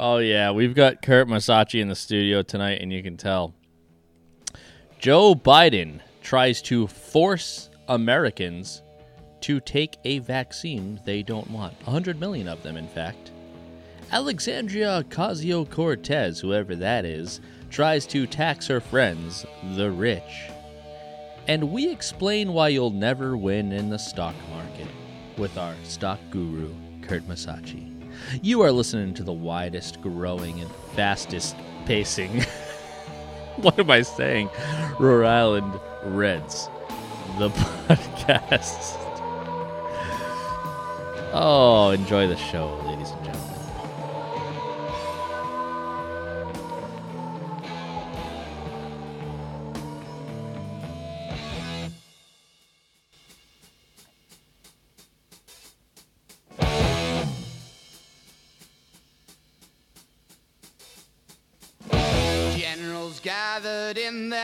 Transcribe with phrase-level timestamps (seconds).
[0.00, 3.52] Oh yeah, we've got Kurt Masachi in the studio tonight, and you can tell.
[5.00, 8.82] Joe Biden tries to force Americans
[9.40, 11.74] to take a vaccine they don't want.
[11.82, 13.32] 100 million of them, in fact.
[14.12, 19.44] Alexandria Ocasio Cortez, whoever that is, tries to tax her friends,
[19.74, 20.48] the rich.
[21.48, 24.88] And we explain why you'll never win in the stock market
[25.36, 26.72] with our stock guru,
[27.02, 27.97] Kurt Masachi.
[28.42, 32.42] You are listening to the widest growing and fastest pacing.
[33.56, 34.50] what am I saying?
[34.98, 36.68] Rhode Island Reds,
[37.38, 37.48] the
[37.88, 38.96] podcast.
[41.32, 43.47] Oh, enjoy the show, ladies and gentlemen.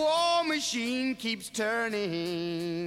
[0.00, 2.86] war machine keeps turning.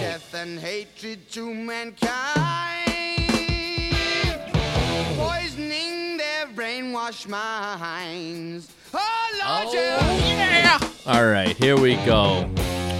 [0.00, 2.90] Death and hatred to mankind,
[5.18, 8.72] poisoning their brainwashed minds.
[8.94, 10.78] Oh, Lord, yeah!
[11.06, 12.48] All right, here we go.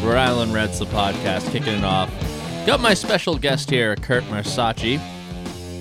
[0.03, 2.11] Rhode Island Reds, the podcast, kicking it off.
[2.67, 5.01] Got my special guest here, Kurt Marsachi.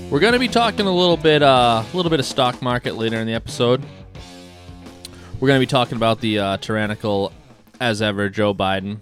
[0.09, 2.95] We're going to be talking a little bit, uh, a little bit of stock market
[2.95, 3.83] later in the episode.
[5.41, 7.31] We're going to be talking about the uh, tyrannical,
[7.79, 8.99] as ever, Joe Biden,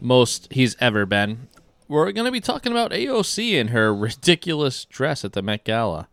[0.00, 1.46] most he's ever been.
[1.86, 6.08] We're going to be talking about AOC and her ridiculous dress at the Met Gala.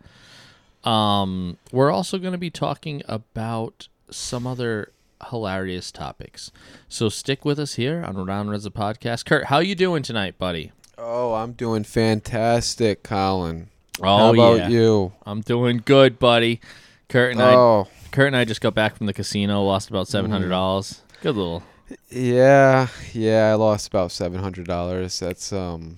[0.84, 4.92] Um, we're also going to be talking about some other
[5.32, 6.52] hilarious topics.
[6.88, 9.26] So stick with us here on Round Reds the podcast.
[9.26, 10.72] Kurt, how you doing tonight, buddy?
[11.00, 13.70] Oh, I'm doing fantastic, Colin.
[14.00, 15.14] Oh How about yeah, you?
[15.26, 16.62] I'm doing good, buddy.
[17.10, 19.62] Kurt and I, Oh, Kurt and I just got back from the casino.
[19.64, 21.02] Lost about seven hundred dollars.
[21.22, 21.64] Good little.
[22.10, 23.52] yeah, yeah.
[23.52, 25.20] I lost about seven hundred dollars.
[25.20, 25.98] That's um,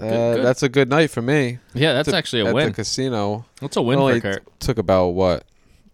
[0.00, 0.44] uh, good.
[0.44, 1.58] that's a good night for me.
[1.74, 2.68] Yeah, that's At- actually a at win.
[2.68, 3.44] the casino.
[3.60, 4.60] That's a win Only for Kurt.
[4.60, 5.44] Took about what,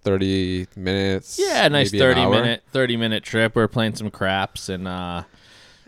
[0.02, 1.38] thirty minutes?
[1.38, 3.54] Yeah, nice thirty minute thirty minute trip.
[3.54, 5.24] We are playing some craps and uh,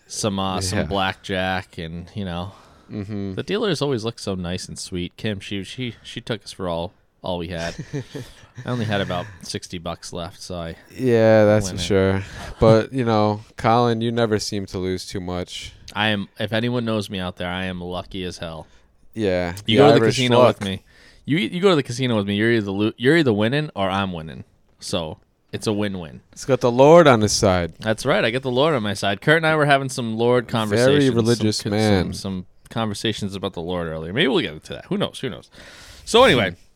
[0.07, 2.53] some uh, some blackjack, and you know,
[2.91, 3.37] Mhm.
[3.37, 5.17] the dealers always look so nice and sweet.
[5.17, 6.93] Kim, she she she took us for all
[7.23, 7.75] all we had.
[8.65, 12.23] I only had about sixty bucks left, so I Yeah, that's for sure.
[12.59, 15.73] But you know, Colin, you never seem to lose too much.
[15.95, 16.29] I am.
[16.39, 18.67] If anyone knows me out there, I am lucky as hell.
[19.15, 20.59] Yeah, You go to the casino luck.
[20.61, 20.85] with me.
[21.25, 22.37] You you go to the casino with me.
[22.37, 24.45] You're either lo- you're either winning or I'm winning.
[24.81, 25.19] So
[25.53, 26.21] it's a win-win.
[26.33, 27.75] It's got the Lord on his side.
[27.81, 28.25] That's right.
[28.25, 29.21] I get the Lord on my side.
[29.21, 31.07] Kurt and I were having some Lord conversations.
[31.07, 32.13] some- religious some, man.
[32.13, 34.13] Some, conversations about the Lord earlier.
[34.13, 34.85] Maybe we'll get into that.
[34.87, 35.19] Who knows?
[35.21, 35.51] Who knows?
[36.05, 36.55] So anyway,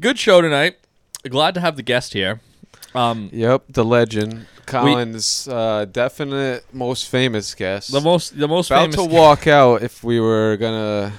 [0.00, 0.76] good show tonight.
[1.28, 2.40] Glad to have the guest here.
[2.94, 7.92] Um, Yep, the legend, Colin's uh, definite most famous guest.
[7.92, 8.96] the most the most about famous.
[8.96, 11.12] to walk out if we were gonna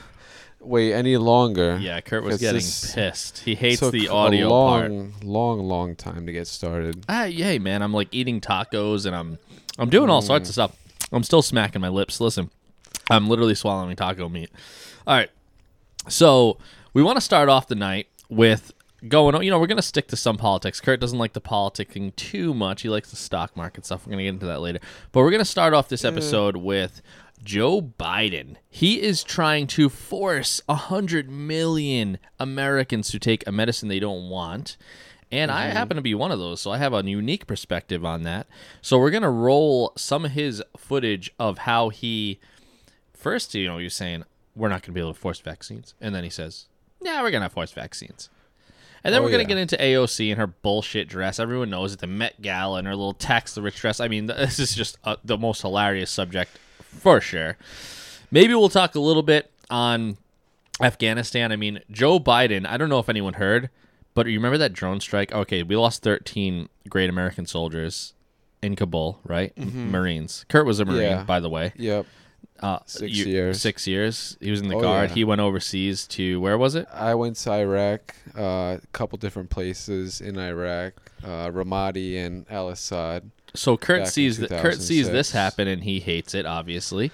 [0.59, 1.77] wait any longer.
[1.79, 3.39] yeah, Kurt was getting pissed.
[3.39, 4.91] He hates Took the a audio part.
[4.91, 7.05] long, long, long time to get started.
[7.07, 7.81] Ah, yeah, man.
[7.81, 9.37] I'm like eating tacos and I'm
[9.79, 10.75] I'm doing all sorts of stuff.
[11.11, 12.19] I'm still smacking my lips.
[12.19, 12.49] Listen,
[13.09, 14.49] I'm literally swallowing taco meat.
[15.07, 15.29] All right.
[16.09, 16.57] So
[16.93, 18.73] we want to start off the night with
[19.07, 19.35] going.
[19.35, 19.43] on.
[19.43, 20.81] You know, we're gonna stick to some politics.
[20.81, 22.81] Kurt doesn't like the politicking too much.
[22.81, 24.07] He likes the stock market stuff.
[24.07, 24.79] We're gonna get into that later.
[25.11, 26.07] But we're gonna start off this mm.
[26.07, 27.01] episode with
[27.43, 28.55] Joe Biden.
[28.69, 34.29] He is trying to force a hundred million Americans to take a medicine they don't
[34.29, 34.77] want.
[35.33, 35.77] And I mm-hmm.
[35.77, 38.47] happen to be one of those, so I have a unique perspective on that.
[38.81, 42.39] So we're gonna roll some of his footage of how he
[43.13, 44.25] first, you know, you're saying
[44.55, 46.67] we're not gonna be able to force vaccines, and then he says,
[47.01, 48.29] "Yeah, we're gonna have force vaccines."
[49.03, 49.49] And then Oh, we're gonna yeah.
[49.49, 51.39] get into AOC and her bullshit dress.
[51.39, 53.99] Everyone knows it, the Met Gala and her little tax the rich dress.
[53.99, 56.51] I mean, this is just uh, the most hilarious subject
[56.83, 57.57] for sure.
[58.29, 60.17] Maybe we'll talk a little bit on
[60.81, 61.51] Afghanistan.
[61.51, 62.65] I mean, Joe Biden.
[62.67, 63.69] I don't know if anyone heard,
[64.13, 65.31] but you remember that drone strike?
[65.33, 68.13] Okay, we lost 13 great American soldiers
[68.61, 69.57] in Kabul, right?
[69.57, 70.45] Marines.
[70.49, 71.23] Kurt was a Marine, Yeah.
[71.23, 71.73] by the way.
[71.77, 72.05] Yep.
[72.61, 73.59] Uh, Six you- years.
[73.61, 74.37] Six years.
[74.39, 75.09] He was in the Oh, guard.
[75.09, 75.15] yeah.
[75.15, 76.87] He went overseas to where was it?
[76.93, 80.93] I went to Iraq, uh, a couple different places in Iraq,
[81.23, 83.31] uh, Ramadi and Al Asad.
[83.53, 86.45] So Kurt sees that Kurt sees this happen and he hates it.
[86.45, 87.11] Obviously,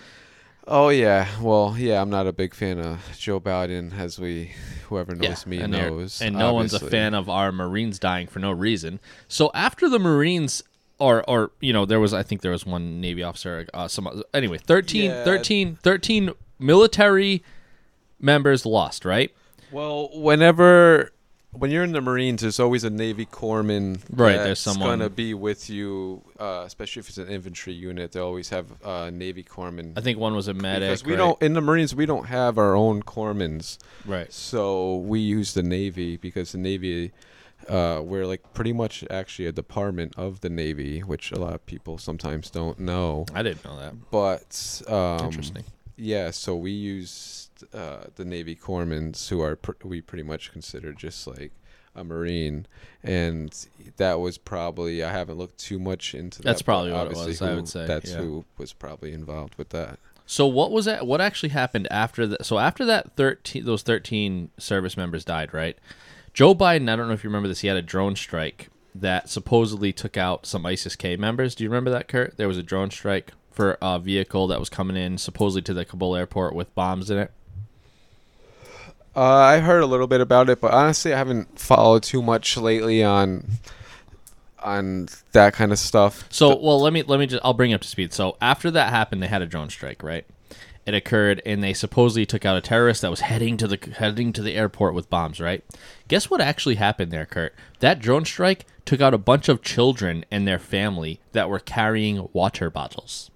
[0.67, 4.51] Oh yeah, well yeah, I'm not a big fan of Joe Biden, as we
[4.89, 6.21] whoever knows yeah, me and, knows.
[6.21, 8.99] and no one's a fan of our Marines dying for no reason.
[9.29, 10.61] So after the Marines.
[10.99, 14.23] Or, or you know there was I think there was one Navy officer uh, some
[14.33, 15.23] anyway 13, Yeah.
[15.23, 17.44] 13, 13 military
[18.19, 19.31] members lost right
[19.71, 21.11] Well, whenever
[21.51, 24.01] when you're in the Marines, there's always a Navy corpsman.
[24.11, 28.11] Right, that's there's someone- gonna be with you, uh, especially if it's an infantry unit.
[28.11, 29.94] They always have uh, Navy corpsman.
[29.97, 31.17] I think one was a medic because we right?
[31.19, 33.77] don't in the Marines we don't have our own corpsmans.
[34.05, 37.11] right So we use the Navy because the Navy,
[37.69, 41.65] uh, we're like pretty much actually a department of the Navy, which a lot of
[41.65, 43.25] people sometimes don't know.
[43.33, 45.63] I didn't know that But um, interesting
[45.95, 50.93] Yeah, so we used uh, the Navy corpsmen, who are pr- we pretty much consider
[50.93, 51.51] just like
[51.95, 52.67] a Marine,
[53.03, 53.67] and
[53.97, 56.41] that was probably I haven't looked too much into.
[56.41, 58.17] That's that, but probably what it was, I would say, that's yeah.
[58.17, 59.99] who was probably involved with that.
[60.27, 61.07] So what was that?
[61.07, 62.45] What actually happened after that?
[62.45, 65.77] So after that, thirteen those thirteen service members died, right?
[66.37, 66.87] Joe Biden.
[66.87, 67.61] I don't know if you remember this.
[67.61, 71.55] He had a drone strike that supposedly took out some ISIS K members.
[71.55, 72.37] Do you remember that, Kurt?
[72.37, 75.83] There was a drone strike for a vehicle that was coming in supposedly to the
[75.83, 77.31] Kabul airport with bombs in it.
[79.15, 82.55] Uh, I heard a little bit about it, but honestly, I haven't followed too much
[82.55, 83.43] lately on
[84.59, 86.27] on that kind of stuff.
[86.29, 88.13] So, well, let me let me just I'll bring you up to speed.
[88.13, 90.27] So, after that happened, they had a drone strike, right?
[90.87, 94.31] It occurred, and they supposedly took out a terrorist that was heading to the heading
[94.31, 95.61] to the airport with bombs, right?
[96.07, 97.53] Guess what actually happened there, Kurt?
[97.81, 102.29] That drone strike took out a bunch of children and their family that were carrying
[102.31, 103.29] water bottles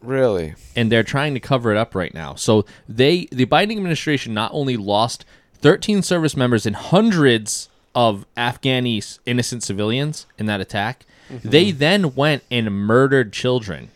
[0.00, 0.54] Really?
[0.74, 2.34] and they're trying to cover it up right now.
[2.34, 5.26] So they, the Biden administration, not only lost
[5.58, 11.46] 13 service members and hundreds of Afghani innocent civilians in that attack, mm-hmm.
[11.46, 13.90] they then went and murdered children.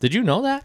[0.00, 0.64] Did you know that?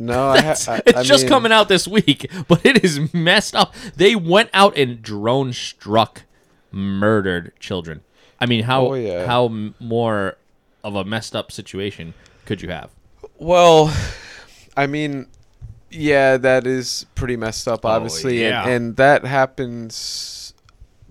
[0.00, 3.12] No, I, ha- I it's I just mean, coming out this week, but it is
[3.12, 3.74] messed up.
[3.96, 6.22] They went out and drone struck,
[6.70, 8.02] murdered children.
[8.40, 9.26] I mean, how Oh, yeah.
[9.26, 9.48] how
[9.80, 10.36] more
[10.84, 12.14] of a messed up situation
[12.46, 12.90] could you have?
[13.38, 13.92] Well,
[14.76, 15.26] I mean,
[15.90, 18.62] yeah, that is pretty messed up, oh, obviously, Oh, yeah.
[18.62, 20.54] and, and that happens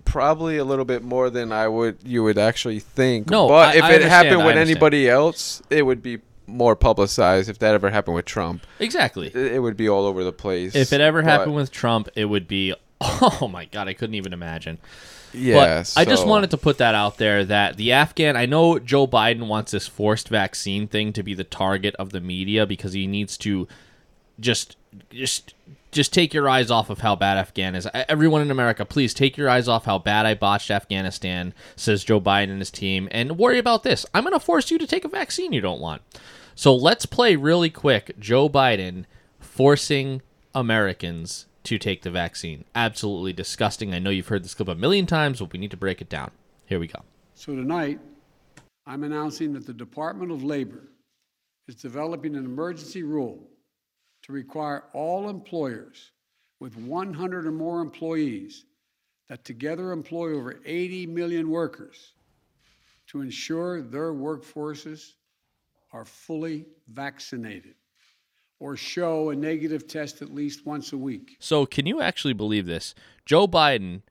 [0.05, 3.29] probably a little bit more than I would you would actually think.
[3.29, 7.49] No, but I- if I it happened with anybody else, it would be more publicized.
[7.49, 9.27] If that ever happened with Trump, Exactly.
[9.35, 10.75] it, would be all over the place.
[10.75, 14.15] If it ever But, happened with Trump, it would be oh my god, I couldn't
[14.15, 14.79] even imagine.
[15.33, 18.79] yeah, but I just wanted to put that out there that the Afghan I know
[18.79, 22.93] Joe Biden wants this forced vaccine thing to be the target of the media because
[22.93, 23.67] he needs to
[24.39, 24.77] just
[25.11, 25.53] just
[25.91, 27.87] just take your eyes off of how bad Afghan is.
[27.93, 32.19] Everyone in America, please take your eyes off how bad I botched Afghanistan, says Joe
[32.19, 34.05] Biden and his team, and worry about this.
[34.13, 36.01] I'm going to force you to take a vaccine you don't want.
[36.57, 39.05] So let's play really quick Joe Biden
[39.39, 40.23] forcing
[40.55, 42.65] Americans to take the vaccine.
[42.73, 43.93] Absolutely disgusting.
[43.93, 46.09] I know you've heard this clip a million times, but we need to break it
[46.09, 46.31] down.
[46.65, 47.03] Here we go.
[47.35, 47.99] So tonight,
[48.87, 50.81] I'm announcing that the Department of Labor
[51.67, 53.37] is developing an emergency rule
[54.23, 56.11] to require all employers
[56.59, 58.65] with 100 or more employees
[59.29, 62.13] that together employ over 80 million workers
[63.09, 65.11] to ensure their workforces
[65.97, 67.73] are fully vaccinated
[68.59, 71.37] or show a negative test at least once a week.
[71.39, 72.93] So, can you actually believe this?
[73.25, 74.01] Joe Biden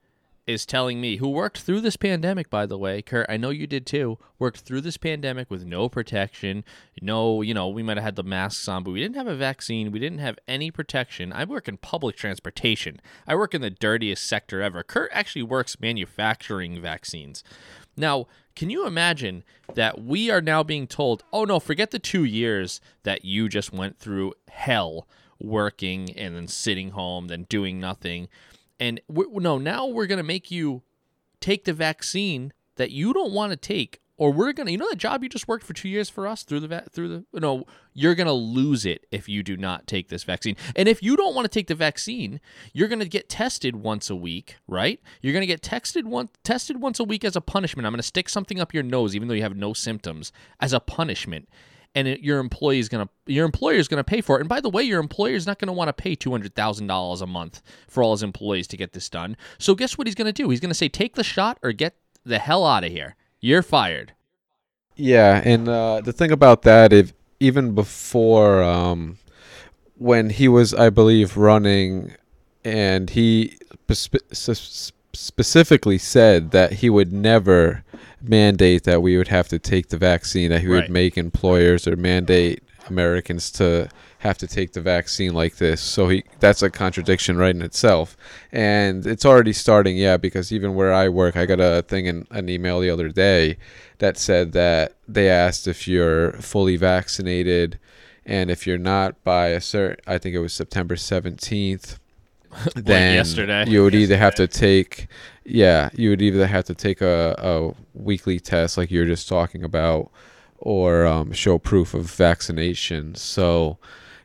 [0.47, 3.67] is telling me, who worked through this pandemic, by the way, Kurt, I know you
[3.67, 6.63] did too, worked through this pandemic with no protection.
[7.01, 9.35] No, you know, we might have had the masks on, but we didn't have a
[9.35, 9.91] vaccine.
[9.91, 11.33] We didn't have any protection.
[11.33, 13.01] I work in public transportation.
[13.27, 14.83] I work in the dirtiest sector ever.
[14.83, 17.43] Kurt actually works manufacturing vaccines.
[17.97, 22.23] Now, can you imagine that we are now being told, oh no, forget the two
[22.23, 25.07] years that you just went through hell
[25.39, 28.29] working and then sitting home, then doing nothing.
[28.79, 30.83] And no, now we're going to make you
[31.39, 34.89] take the vaccine that you don't want to take or we're going to you know
[34.89, 37.65] the job you just worked for 2 years for us through the through the no
[37.93, 40.55] you're going to lose it if you do not take this vaccine.
[40.75, 42.39] And if you don't want to take the vaccine
[42.73, 44.99] you're going to get tested once a week right?
[45.21, 47.85] You're going to get texted one tested once a week as a punishment.
[47.85, 50.73] I'm going to stick something up your nose even though you have no symptoms as
[50.73, 51.47] a punishment
[51.95, 54.41] and it, your employee is gonna your employer is gonna pay for it.
[54.41, 56.87] And by the way, your employer is not gonna want to pay two hundred thousand
[56.87, 59.37] dollars a month for all his employees to get this done.
[59.57, 60.49] So guess what he's gonna do?
[60.49, 63.15] He's gonna say, take the shot or get the hell out of here.
[63.39, 64.13] You're fired.
[64.95, 69.19] Yeah, and uh, the thing about that, if even before, um,
[69.95, 72.15] when he was, I believe, running,
[72.63, 73.57] and he
[73.91, 77.83] spe- specifically said that he would never
[78.29, 80.83] mandate that we would have to take the vaccine, that he Right.
[80.83, 85.79] would make employers or mandate Americans to have to take the vaccine like this.
[85.81, 88.17] So he that's a contradiction right in itself.
[88.51, 92.25] And it's already starting, yeah, because even where I work, I got a thing in
[92.31, 93.57] an email the other day
[93.99, 97.77] that said that they asked if you're fully vaccinated
[98.25, 101.97] and if you're not by a certain I think it was September 17th
[102.75, 103.65] then yesterday.
[103.67, 105.07] you would either have to take
[105.49, 109.29] yeah you would either have to take a, a weekly test like you were just
[109.29, 110.11] talking about
[110.57, 113.77] or um, show proof of vaccination so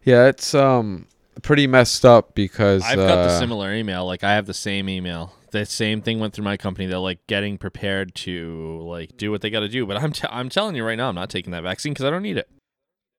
[0.03, 1.07] yeah it's um
[1.43, 4.05] pretty messed up because I've got the uh, similar email.
[4.05, 5.33] Like I have the same email.
[5.51, 6.87] The same thing went through my company.
[6.87, 9.87] They're like getting prepared to like do what they got to do.
[9.87, 12.11] But I'm t- I'm telling you right now, I'm not taking that vaccine because I
[12.11, 12.49] don't need it.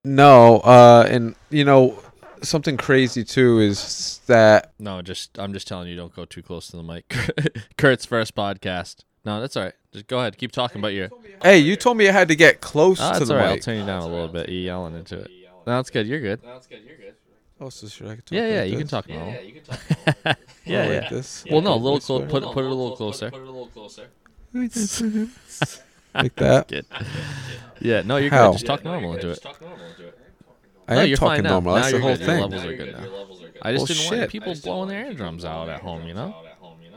[0.05, 1.97] no uh and you know
[2.43, 6.67] something crazy too is that No, just I'm just telling you, don't go too close
[6.67, 7.13] to the mic.
[7.77, 9.03] Kurt's first podcast.
[9.25, 9.73] No, that's all right.
[9.93, 10.37] Just go ahead.
[10.37, 11.09] Keep talking about your.
[11.41, 13.47] hey you told me i had to get close Oh, to that's the all right.
[13.49, 14.49] I'll mic turn you down a little bit.
[14.49, 15.31] You yelling into it.
[15.65, 16.05] No, that's good.
[16.07, 16.41] You're good.
[17.61, 18.59] oh so should i can talk Yeah, yeah.
[18.61, 18.91] like You can this?
[18.91, 19.33] talk normal.
[19.33, 19.51] Yeah,
[20.27, 20.33] Oh,
[20.65, 20.99] yeah.
[21.01, 21.45] like this?
[21.49, 23.29] Well, no, a little this clo- put it a little closer.
[23.31, 24.07] put it a little closer.
[24.53, 26.85] like that Good.
[27.79, 28.47] Yeah, no, you're How?
[28.51, 28.53] good.
[28.59, 29.45] Just talk normal into it.
[30.87, 31.49] I no, am you're talking fine now.
[31.51, 33.07] normal Now that's the whole thing levels are good now.
[33.61, 36.05] I just Well, didn't want people blowing their eardrums out at home.
[36.07, 36.35] You know,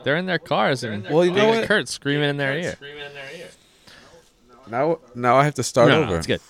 [0.03, 1.67] they're in their cars and Well, you know Big what?
[1.67, 2.75] Kurt screaming in their ear.
[4.69, 6.41] now now i have to start No, over no, it's good.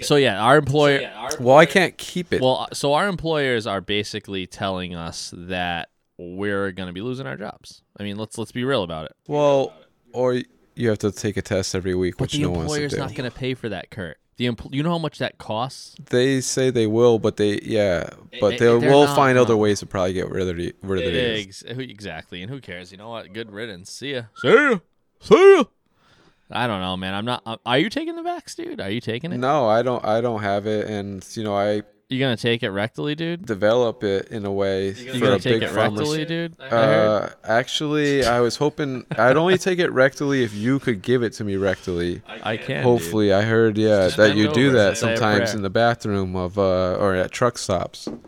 [0.00, 1.10] So yeah, our employer.
[1.38, 6.72] well i can't keep it Well, so our employers are basically telling us that we're
[6.72, 7.82] going to be losing our jobs.
[7.98, 9.12] I mean, let's let's be real about it.
[9.26, 9.72] Well,
[10.12, 10.40] or
[10.76, 12.96] you have to take a test every week, But which the no wants to employer's
[12.96, 14.18] not going to pay for that, Kurt.
[14.38, 15.94] The empl- you know how much that costs?
[16.10, 18.08] They say they will, but they yeah,
[18.40, 21.12] but They- will not, find other ways to probably get rid of the rid of
[21.12, 21.62] these.
[21.66, 22.90] Ex- exactly, and who cares?
[22.92, 23.32] You know what?
[23.32, 23.90] Good riddance.
[23.90, 24.22] See ya.
[24.36, 24.78] See ya.
[25.20, 25.64] See ya.
[26.50, 27.14] I don't know, man.
[27.14, 27.42] I'm not.
[27.46, 28.80] Uh, are you taking the vax, dude?
[28.80, 29.38] Are you taking it?
[29.38, 30.04] No, I don't.
[30.04, 31.82] I don't have it, and you know I
[32.12, 33.46] You gonna take it rectally, dude?
[33.46, 36.54] develop it in a way You for gonna a take big it rectally, dude?
[36.60, 37.06] I heard.
[37.08, 41.32] Uh, actually, I was hoping I'd only take it rectally if you could give it
[41.34, 42.20] to me rectally.
[42.42, 42.82] I can.
[42.82, 45.56] Hopefully, I heard yeah Just that bend you do over, that say a sometimes prayer.
[45.56, 48.04] in the bathroom of uh or at truck stops.
[48.04, 48.20] Dude.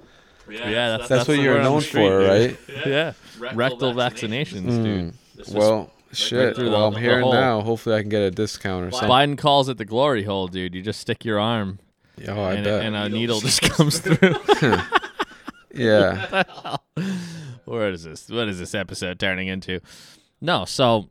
[0.60, 2.58] Yeah, that's, That's, what the you're word on the known street, for, dude.
[2.76, 2.86] right?
[2.86, 3.12] Yeah.
[3.54, 5.14] Rectal, vaccinations, dude.
[5.52, 6.54] Well, shit.
[6.54, 7.32] through well, the- I'm the here hole.
[7.32, 7.60] now.
[7.62, 9.08] Hopefully, I can get a discount or something.
[9.08, 10.74] Biden calls it the glory hole, dude.
[10.74, 11.78] You just stick your arm
[12.28, 12.84] Oh, I and, bet.
[12.84, 14.34] and a needle just comes through.
[15.74, 16.44] yeah.
[17.64, 18.28] what is this?
[18.28, 19.80] What is this episode turning into?
[20.40, 21.08] No, so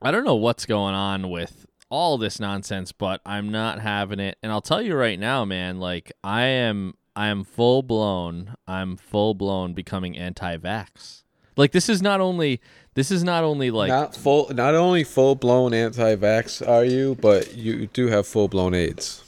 [0.00, 4.38] I don't know what's going on with all this nonsense, but I'm not having it.
[4.42, 8.96] And I'll tell you right now, man, like I am I am full blown I'm
[8.96, 11.24] full blown becoming anti vax.
[11.56, 12.60] Like this is not only
[12.94, 14.48] this is not only like not full.
[14.52, 19.22] Not only full blown anti-vax are you, but you do have full blown AIDS.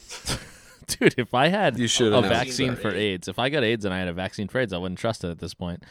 [0.99, 3.85] dude, if I had You should a announce vaccine for AIDS, if I got AIDS
[3.85, 5.85] and I had a vaccine for AIDS, I wouldn't trust it at this point.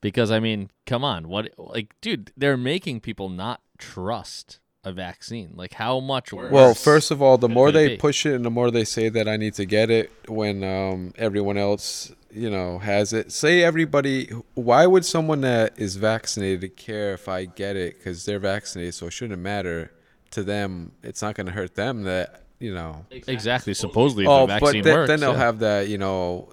[0.00, 5.52] Because I mean, come on, what like dude, they're making people not trust a vaccine.
[5.54, 6.52] Like how much worse?
[6.52, 7.96] Well, first of all, the more they be?
[7.96, 11.12] push it and the more they say that I need to get it when um,
[11.16, 13.32] everyone else, you know, has it.
[13.32, 18.40] Say everybody, why would someone that is vaccinated care if I get it because they're
[18.40, 18.94] vaccinated?
[18.94, 19.92] So it shouldn't matter
[20.32, 20.92] to them.
[21.02, 23.04] It's not going to hurt them that, you know.
[23.10, 23.74] exactly.
[23.74, 25.38] Supposedly, Oh, the but vaccine then, works, then they'll yeah.
[25.38, 26.48] have that, you know,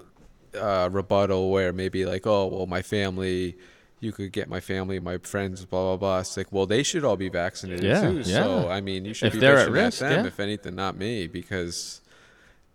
[0.54, 3.56] uh, rebuttal where maybe like, oh, well, my family,
[4.00, 6.18] you could get my family, my friends, blah blah blah.
[6.20, 8.24] It's like, well, they should all be vaccinated Yeah, too.
[8.24, 8.68] So.
[8.68, 10.26] I mean, you should If be they're at risk, them, yeah.
[10.26, 12.00] if anything, not me, because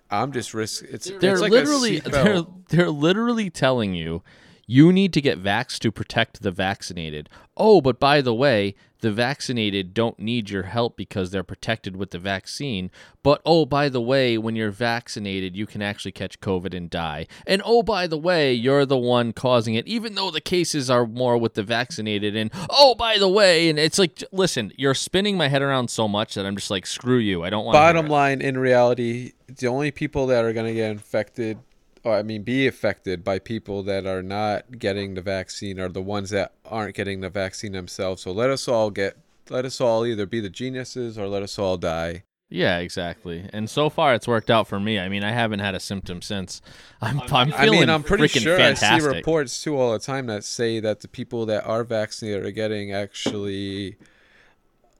[0.09, 0.85] I'm just risk.
[0.89, 4.21] It's they're it's like literally a they're they're literally telling you
[4.67, 7.29] you need to get vaxxed to protect the vaccinated.
[7.57, 12.09] Oh, but by the way, the vaccinated don't need your help because they're protected with
[12.09, 12.89] the vaccine.
[13.21, 17.27] But oh, by the way, when you're vaccinated, you can actually catch COVID and die.
[17.45, 21.05] And oh, by the way, you're the one causing it, even though the cases are
[21.05, 22.35] more with the vaccinated.
[22.35, 26.07] And oh, by the way, and it's like, listen, you're spinning my head around so
[26.07, 27.43] much that I'm just like, screw you.
[27.43, 27.75] I don't want.
[27.75, 31.59] Bottom line, in reality, the only people that are going to get infected,
[32.05, 36.03] or I mean, be affected by people that are not getting the vaccine are the
[36.03, 38.21] ones that aren't getting the vaccine themselves.
[38.21, 39.17] So let us all get,
[39.49, 42.23] let us all either be the geniuses or let us all die.
[42.47, 43.49] Yeah, exactly.
[43.51, 44.99] And so far, it's worked out for me.
[44.99, 46.61] I mean, I haven't had a symptom since.
[47.01, 48.87] I'm, I'm I feeling mean, I'm pretty sure fantastic.
[48.87, 52.45] I see reports too all the time that say that the people that are vaccinated
[52.45, 53.97] are getting actually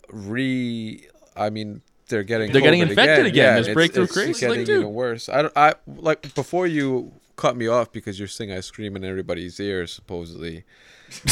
[0.09, 1.07] re.
[1.35, 3.35] I mean, they're getting They're getting infected again.
[3.35, 4.39] Yeah, There's it's- breakthrough it's craze.
[4.39, 4.81] getting Like, dude.
[4.81, 5.27] even worse.
[5.29, 5.53] I don't.
[5.57, 9.91] I like before you cut me off because you're saying I scream in everybody's ears,
[9.91, 10.63] supposedly.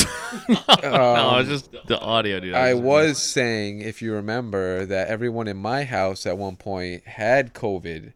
[0.84, 2.54] no, it's just the audio, dude.
[2.54, 7.54] I was saying, if you remember, that everyone in my house at one point had
[7.54, 8.14] COVID.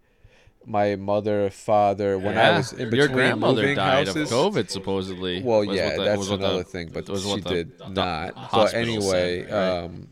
[0.69, 4.29] My mother, father, when I was in between your grandmother moving died houses.
[4.29, 5.41] of COVID, supposedly.
[5.41, 7.87] Well, yeah, the- that's was what the- another thing, but was she the- did the
[7.89, 8.51] not.
[8.51, 9.83] But anyway, said, right?
[9.85, 10.09] um,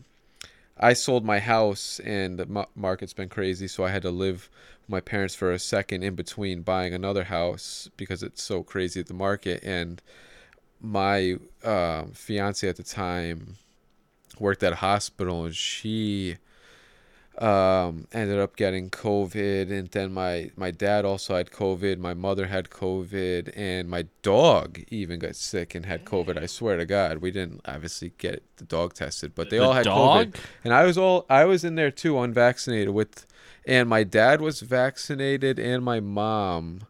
[0.78, 4.50] I sold my house, and the market's been crazy, so I had to live
[4.82, 9.00] with my parents for a second in between buying another house because it's so crazy
[9.00, 9.62] at the market.
[9.64, 10.02] And
[10.80, 13.56] my um, fiance at the time
[14.38, 16.36] worked at a hospital, and she
[17.38, 21.98] um, ended up getting COVID, and then my my dad also had COVID.
[21.98, 26.38] My mother had COVID, and my dog even got sick and had COVID.
[26.42, 29.72] I swear to God, we didn't obviously get the dog tested, but they The all
[29.72, 30.32] had dog?
[30.32, 33.26] COVID, and I was all I was in there too, unvaccinated with,
[33.66, 36.80] and my dad was vaccinated, and my mom,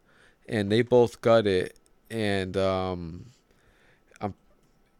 [0.49, 1.77] and they both got it,
[2.09, 3.27] and um,
[4.21, 4.35] I'm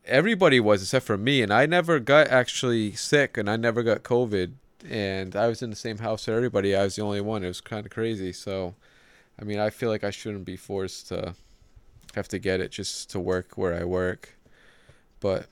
[0.05, 4.05] everybody was except for me and i never got actually sick and i never got
[4.05, 4.53] covid
[4.91, 7.49] and i was in the same house with everybody i was the only one it
[7.49, 8.75] was kind of crazy so
[9.41, 11.35] i mean i feel like i shouldn't be forced to
[12.15, 14.39] have to get it just to work where i work
[15.21, 15.47] but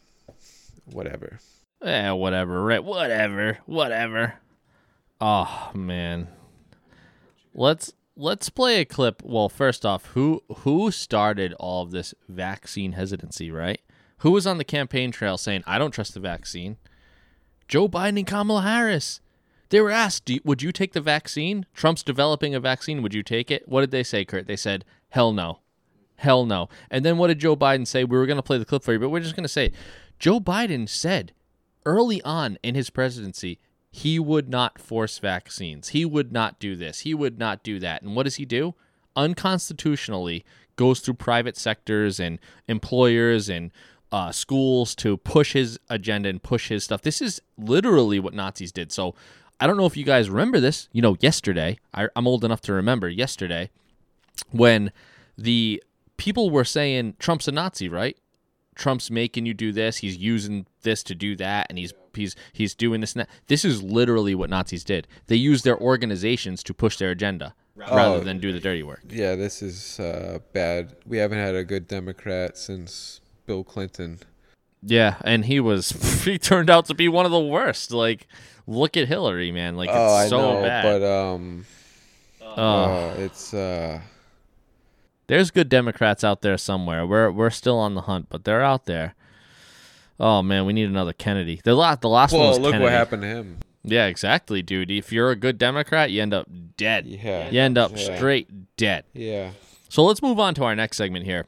[0.85, 1.39] whatever
[1.85, 2.83] Eh, whatever, right?
[2.83, 4.35] Whatever, whatever.
[5.21, 6.29] Oh man,
[7.53, 9.23] let's let's play a clip.
[9.23, 13.51] Well, first off, who who started all of this vaccine hesitancy?
[13.51, 13.83] Right?
[14.19, 16.79] Who was on the campaign trail saying, "I don't trust the vaccine"?
[17.69, 19.21] Joe Biden and Kamala Harris.
[19.75, 21.67] They were asked, you, "Would you take the vaccine?
[21.75, 23.03] Trump's developing a vaccine.
[23.03, 24.47] Would you take it?" What did they say, Kurt?
[24.47, 25.59] They said, "Hell no."
[26.15, 26.69] Hell no.
[26.93, 28.05] And then what did Joe Biden say?
[28.05, 29.73] We were going to play the clip for you, but we're just going to say
[30.21, 31.33] Joe Biden said
[31.85, 33.59] early on in his presidency,
[33.91, 35.89] he would not force vaccines.
[35.89, 37.01] He would not do this.
[37.01, 38.01] He would not do that.
[38.01, 38.77] And what does he do?
[39.17, 40.45] Unconstitutionally
[40.77, 42.39] goes through private sectors and
[42.69, 43.73] employers and
[44.13, 47.03] uh, schools to push his agenda and push his stuff.
[47.03, 48.93] This is literally what Nazis did.
[48.93, 49.17] So
[49.61, 50.89] I don't know if you guys remember this.
[50.93, 53.71] You know, yesterday, I, I'm old enough to remember yesterday
[54.51, 54.93] when
[55.39, 55.83] the
[56.17, 58.17] people were saying Trump's a Nazi, right?
[58.75, 59.99] Trump's making you do this.
[59.99, 63.29] He's using this to do that, and he's he's he's doing this and that.
[63.47, 65.07] This is literally what Nazis did.
[65.29, 68.21] They used their organizations to push their agenda rather Oh.
[68.21, 69.03] than do the dirty work.
[69.11, 74.21] yeah this is uh, bad we haven't had a good democrat since bill clinton
[74.81, 75.91] Yeah, and he was
[76.25, 77.91] he turned out to be one of the worst.
[77.91, 78.29] Like,
[78.67, 79.77] look at Hillary, man.
[79.77, 80.83] Like, it's oh i so know bad.
[80.83, 81.67] but um
[82.57, 82.63] Oh.
[82.63, 84.01] uh, it's uh
[85.27, 87.07] There's good Democrats out there somewhere.
[87.07, 89.15] We're we're still on the hunt, but they're out there.
[90.21, 91.61] Oh man, we need another Kennedy.
[91.65, 92.85] The last the last one well was look Kennedy.
[92.85, 94.91] what happened to him Yeah, exactly, dude.
[94.91, 96.47] If you're a good Democrat, you end up
[96.77, 97.07] dead.
[97.07, 97.51] Yeah.
[97.51, 98.17] You end up Yeah.
[98.17, 99.05] straight dead.
[99.13, 99.51] yeah
[99.89, 101.47] So let's move on to our next segment here.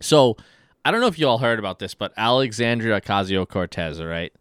[0.00, 0.36] So
[0.84, 4.32] I don't know if you all heard about this, but Alexandria Ocasio Cortez, all right,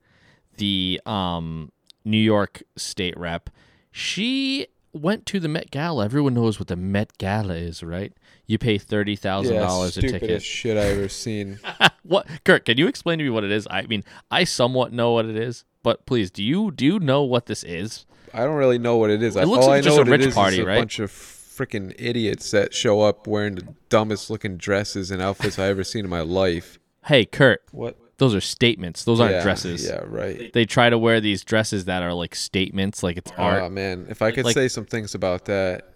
[0.57, 1.71] the um,
[2.03, 3.49] New York state rep,
[3.91, 6.05] she went to the Met Gala.
[6.05, 8.13] Everyone knows what the Met Gala is, right?
[8.45, 10.43] You pay thirty thousand yeah, dollars a ticket.
[10.43, 11.59] shit I ever seen.
[12.03, 12.65] What, Kurt?
[12.65, 13.67] Can you explain to me what it is?
[13.69, 17.21] I mean, I somewhat know what it is, but please, do you do you know
[17.23, 18.05] what this is?
[18.33, 19.35] I don't really know what it is.
[19.35, 20.79] It looks All like I just know a rich is party, is a right?
[20.79, 25.67] bunch of freaking idiots that show up wearing the dumbest looking dresses and outfits I
[25.67, 26.79] ever seen in my life.
[27.05, 27.97] Hey, Kurt, What?
[28.21, 29.03] Those are statements.
[29.03, 29.83] Those aren't yeah, dresses.
[29.83, 30.53] Yeah, right.
[30.53, 33.63] They try to wear these dresses that are like statements, like it's art.
[33.63, 35.89] Oh man, if I could Like- say some things about that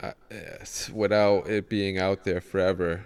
[0.00, 0.10] uh,
[0.92, 3.04] without it being out there forever,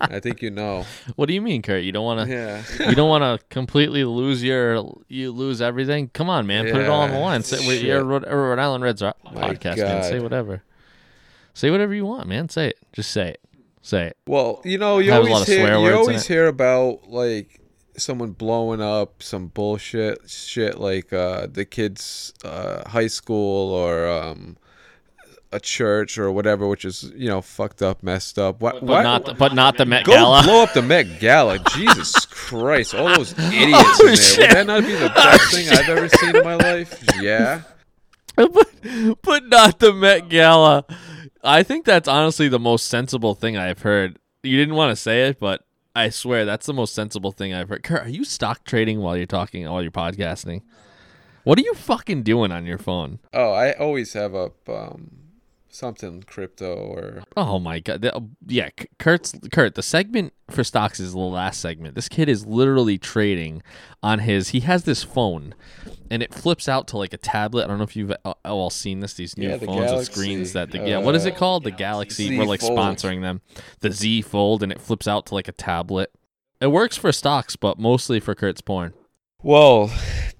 [0.00, 0.84] I think you know.
[1.14, 1.84] What do you mean, Kurt?
[1.84, 2.34] You don't want to?
[2.34, 2.88] Yeah.
[2.88, 6.08] You don't want to completely lose your you lose everything.
[6.08, 7.44] Come on, man, put it all on the line.
[7.44, 7.84] Say, we- shit.
[7.84, 10.02] you're Rhode, Rhode Island Reds are podcast, man.
[10.02, 10.64] Say whatever.
[11.54, 12.48] Say whatever you want, man.
[12.48, 12.78] Say it.
[12.92, 13.39] Just say it.
[13.82, 14.16] Say it.
[14.26, 17.60] Well, you know, you Has a lot always hear you always hear about like
[17.96, 24.56] someone blowing up some bullshit shit like uh the kids uh high school or um
[25.52, 28.60] a church or whatever which is, you know, fucked up, messed up.
[28.60, 30.42] What But what not the, but not the Met Go Gala.
[30.44, 31.58] blow up the Met Gala.
[31.74, 32.94] Jesus Christ.
[32.94, 34.12] All those idiots in there.
[34.12, 34.38] Oh, shit.
[34.38, 37.02] Would that not be the best thing I've ever seen in my life?
[37.20, 37.62] Yeah.
[38.36, 38.68] but,
[39.22, 40.84] but not the Met Gala.
[41.42, 44.18] I think that's honestly the most sensible thing I've heard.
[44.42, 47.68] You didn't want to say it, but I swear that's the most sensible thing I've
[47.68, 47.82] heard.
[47.82, 50.62] Kurt, are you stock trading while you're talking, while you're podcasting?
[51.44, 53.18] What are you fucking doing on your phone?
[53.32, 55.10] Oh, I always have up um
[55.70, 58.02] something crypto or Oh my god!
[58.02, 59.74] The- yeah, Kurt's Kurt.
[59.74, 61.94] The segment for stocks is the last segment.
[61.94, 63.62] This kid is literally trading
[64.02, 64.48] on his.
[64.50, 65.54] He has this phone,
[66.10, 67.64] and it flips out to like a tablet.
[67.64, 69.14] I don't know if you've uh, all seen this.
[69.14, 70.70] These new Yeah, the phones with screens that.
[70.70, 71.64] The, yeah, what is it uh, called?
[71.64, 72.28] The Galaxy.
[72.28, 72.78] Z We're like Fold.
[72.78, 73.40] sponsoring them.
[73.80, 76.12] The Z Fold, and it flips out to like a tablet.
[76.60, 78.92] It works for stocks, but mostly for Kurt's porn.
[79.42, 79.90] Well,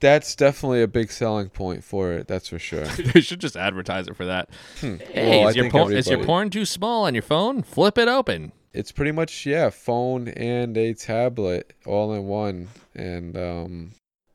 [0.00, 2.28] that's definitely a big selling point for it.
[2.28, 2.86] That's for sure.
[3.14, 4.50] you should just advertise it for that.
[4.80, 7.62] Hey, Well, is, your porn, is your porn too small on your phone?
[7.62, 8.52] Flip it open.
[8.72, 13.92] It's pretty much yeah, phone and a tablet all in one, and um,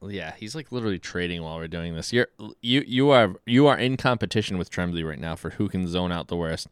[0.10, 2.14] Yeah, he's like literally trading while we're doing this.
[2.14, 2.28] You're
[2.62, 6.12] you you are you are in competition with Tremblay right now for who can zone
[6.12, 6.68] out the worst.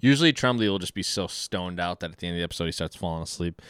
[0.00, 2.66] Usually Tremblay will just be so stoned out that at the end of the episode
[2.66, 3.60] he starts falling asleep.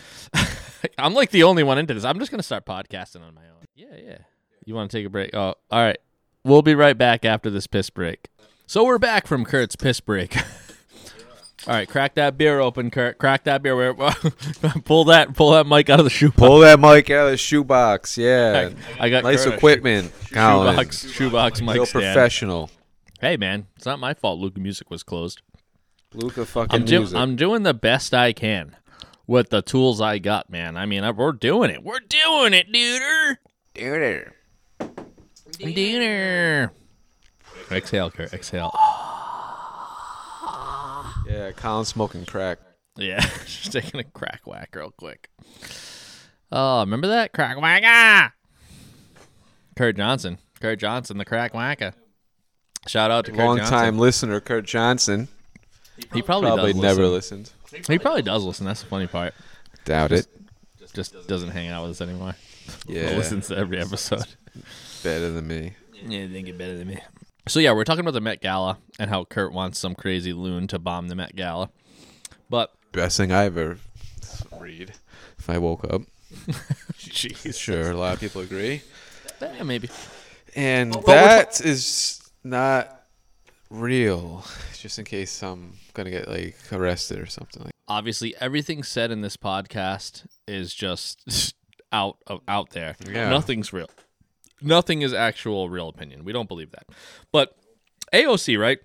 [0.98, 2.04] I'm like the only one into this.
[2.04, 3.64] I'm just gonna start podcasting on my own.
[3.74, 4.18] Yeah, yeah.
[4.64, 5.34] You want to take a break?
[5.34, 5.98] Oh, all right.
[6.44, 8.28] We'll be right back after this piss break.
[8.66, 10.36] So we're back from Kurt's piss break.
[11.66, 13.18] all right, crack that beer open, Kurt.
[13.18, 13.94] Crack that beer.
[14.84, 16.30] pull that pull that mic out of the shoe.
[16.30, 18.18] pull that mic out of the shoebox.
[18.18, 20.12] Yeah, I got nice Kurt a equipment.
[20.32, 20.74] Colin.
[20.74, 22.04] shoebox shoebox mic Real stand.
[22.04, 22.70] professional.
[23.20, 24.38] Hey man, it's not my fault.
[24.40, 25.40] Luca Music was closed.
[26.12, 27.16] Luca fucking I'm do- music.
[27.18, 28.76] I'm doing the best I can
[29.26, 30.76] with the tools I got, man.
[30.76, 31.82] I mean, I, we're doing it.
[31.82, 33.36] We're doing it, duder.
[33.74, 34.32] Duder.
[35.58, 36.70] Duder.
[37.70, 38.32] Exhale, Kurt.
[38.34, 38.70] Exhale.
[41.34, 42.58] Yeah, Colin smoking crack.
[42.96, 45.28] Yeah, just taking a crack whack real quick.
[46.52, 48.32] Oh, remember that crack whacker?
[49.76, 50.38] Kurt Johnson.
[50.60, 51.92] Kurt Johnson, the crack whacker.
[52.86, 53.74] Shout out to Kurt Long Johnson.
[53.78, 55.28] time listener, Kurt Johnson.
[56.12, 57.46] He probably, Probably does never listen.
[57.72, 57.86] listened.
[57.86, 58.66] He probably does listen.
[58.66, 59.34] That's the funny part.
[59.84, 60.26] Doubt it.
[60.92, 62.34] Just doesn't hang out with us anymore.
[62.88, 64.24] Yeah, listens to every episode.
[65.02, 65.74] better than me.
[66.06, 66.98] Yeah, they get better than me.
[67.46, 70.66] So yeah, we're talking about the Met Gala and how Kurt wants some crazy loon
[70.68, 71.70] to bomb the Met Gala.
[72.48, 73.78] But Best thing I ever
[74.58, 74.92] read.
[75.38, 76.02] If I woke up,
[76.96, 78.80] jeez, sure, a lot of people agree.
[79.42, 79.90] yeah, maybe.
[80.56, 83.04] And we're that is not
[83.68, 84.44] real.
[84.78, 87.72] Just in case I'm gonna get like arrested or something like.
[87.88, 91.54] Obviously, everything said in this podcast is just
[91.92, 92.96] out of out there.
[93.06, 93.28] Yeah.
[93.28, 93.90] Nothing's real.
[94.64, 96.24] Nothing is actual real opinion.
[96.24, 96.86] We don't believe that.
[97.32, 97.56] But
[98.12, 98.78] AOC, right?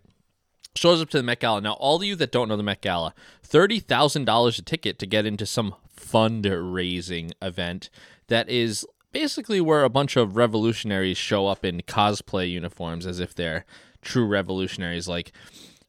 [0.76, 1.62] Shows up to the Met Gala.
[1.62, 3.13] Now, all of you that don't know the Met Gala,
[3.44, 7.89] thirty thousand dollars a ticket to get into some fundraising event
[8.28, 13.34] that is basically where a bunch of revolutionaries show up in cosplay uniforms as if
[13.34, 13.65] they're
[14.02, 15.08] true revolutionaries.
[15.08, 15.32] Like,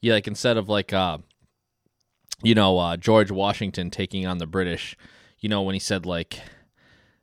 [0.01, 1.19] yeah, like instead of like uh
[2.43, 4.97] you know, uh, George Washington taking on the British,
[5.39, 6.41] you know, when he said like,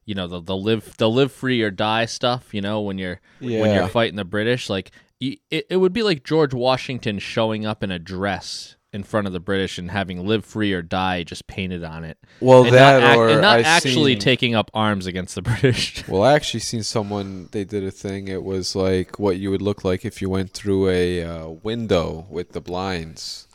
[0.07, 3.19] you know, the the live the live free or die stuff, you know, when you're
[3.61, 4.89] when you're fighting the British, like
[5.19, 9.33] it, it would be like George Washington showing up in a dress in front of
[9.33, 12.17] the British and having live free or die just painted on it.
[12.39, 15.35] Well, and that not ac- or and not I've actually seen- taking up arms against
[15.35, 16.07] the British.
[16.07, 17.49] Well, I actually seen someone.
[17.51, 18.29] They did a thing.
[18.29, 22.25] It was like what you would look like if you went through a uh, window
[22.29, 23.47] with the blinds,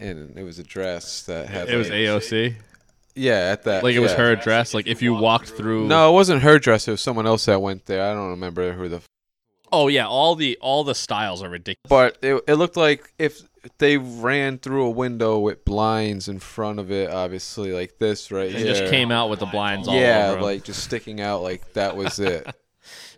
[0.00, 1.68] and it was a dress that had.
[1.68, 2.56] it was AOC.
[3.16, 3.82] Yeah, at that.
[3.82, 4.18] Like it was yeah.
[4.18, 4.74] her dress.
[4.74, 5.86] Like if you walked through.
[5.88, 6.86] No, it wasn't her dress.
[6.86, 8.08] It was someone else that went there.
[8.08, 9.00] I don't remember who the.
[9.72, 11.88] Oh yeah, all the all the styles are ridiculous.
[11.88, 13.42] But it it looked like if
[13.78, 18.52] they ran through a window with blinds in front of it, obviously like this right
[18.52, 18.74] They here.
[18.74, 20.42] just came out with the blinds all Yeah, over 'em.
[20.44, 22.46] like just sticking out like that was it.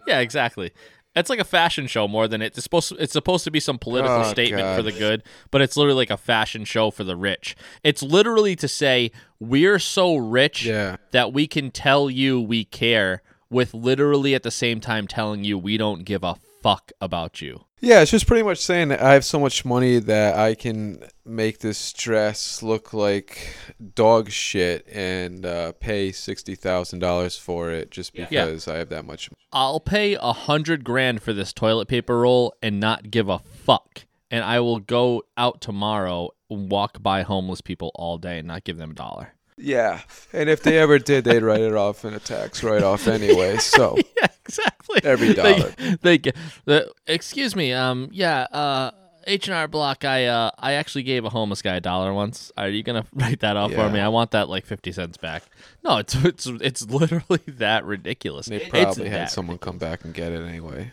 [0.06, 0.72] Yeah, exactly.
[1.18, 2.88] It's like a fashion show more than it- it's supposed.
[2.90, 5.96] To, it's supposed to be some political Oh, statement for the good, but it's literally
[5.96, 7.56] like a fashion show for the rich.
[7.82, 10.96] It's literally to say we're so rich Yeah.
[11.12, 15.56] that we can tell you we care, with literally at the same time telling you
[15.58, 16.34] we don't give a
[16.68, 17.64] fuck about you.
[17.80, 21.02] Yeah, it's just pretty much saying that I have so much money that I can
[21.24, 23.54] make this dress look like
[23.94, 29.06] dog shit and uh, pay sixty thousand dollars for it just because I have that
[29.06, 29.30] much.
[29.52, 34.04] I'll pay a hundred grand for this toilet paper roll and not give a fuck.
[34.30, 38.64] And I will go out tomorrow and walk by homeless people all day and not
[38.64, 39.34] give them a dollar.
[39.58, 40.00] Yeah,
[40.32, 43.56] and if they ever did, they'd write it off in a tax write off anyway.
[43.60, 45.00] So yeah, exactly.
[45.04, 45.72] Every dollar.
[46.00, 47.72] They, get the excuse me.
[47.72, 48.42] Um, yeah.
[48.50, 48.90] Uh,
[49.26, 50.04] H and R Block.
[50.04, 52.50] I uh, I actually gave a homeless guy a dollar once.
[52.56, 54.00] Are you gonna write that off for me?
[54.00, 55.42] I want that like fifty cents back.
[55.84, 58.46] No, it's it's it's literally that ridiculous.
[58.46, 60.92] they It's probably had that someone come back and get it anyway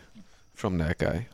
[0.52, 1.28] from that guy.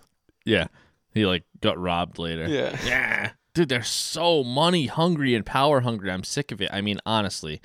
[0.45, 0.69] Yeah.
[1.13, 2.47] He like got robbed later.
[2.49, 2.77] Yeah.
[2.85, 3.31] Yeah.
[3.55, 6.11] Dude, they're so money hungry and power hungry.
[6.11, 6.71] I'm sick of it.
[6.73, 7.61] I mean, honestly,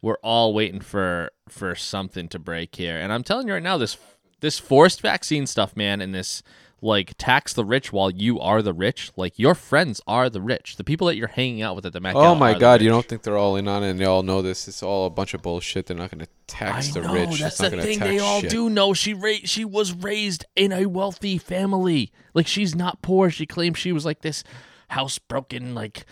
[0.00, 2.98] we're all waiting for for something to break here.
[2.98, 3.98] And I'm telling you right now, this
[4.40, 6.42] this forced vaccine stuff, man, and this
[6.82, 9.10] like tax the rich while you are the rich.
[9.16, 10.76] Like your friends are the rich.
[10.76, 12.80] The people that you're hanging out with at the Met Oh my God!
[12.82, 14.68] You don't think they're all in on it, and they all know this?
[14.68, 15.86] It's all a bunch of bullshit.
[15.86, 17.40] They're not going to tax I the know, rich.
[17.40, 17.98] That's it's the thing.
[17.98, 18.50] They all shit.
[18.50, 22.12] do know she ra- she was raised in a wealthy family.
[22.34, 23.30] Like she's not poor.
[23.30, 24.44] She claims she was like this
[24.90, 26.06] housebroken like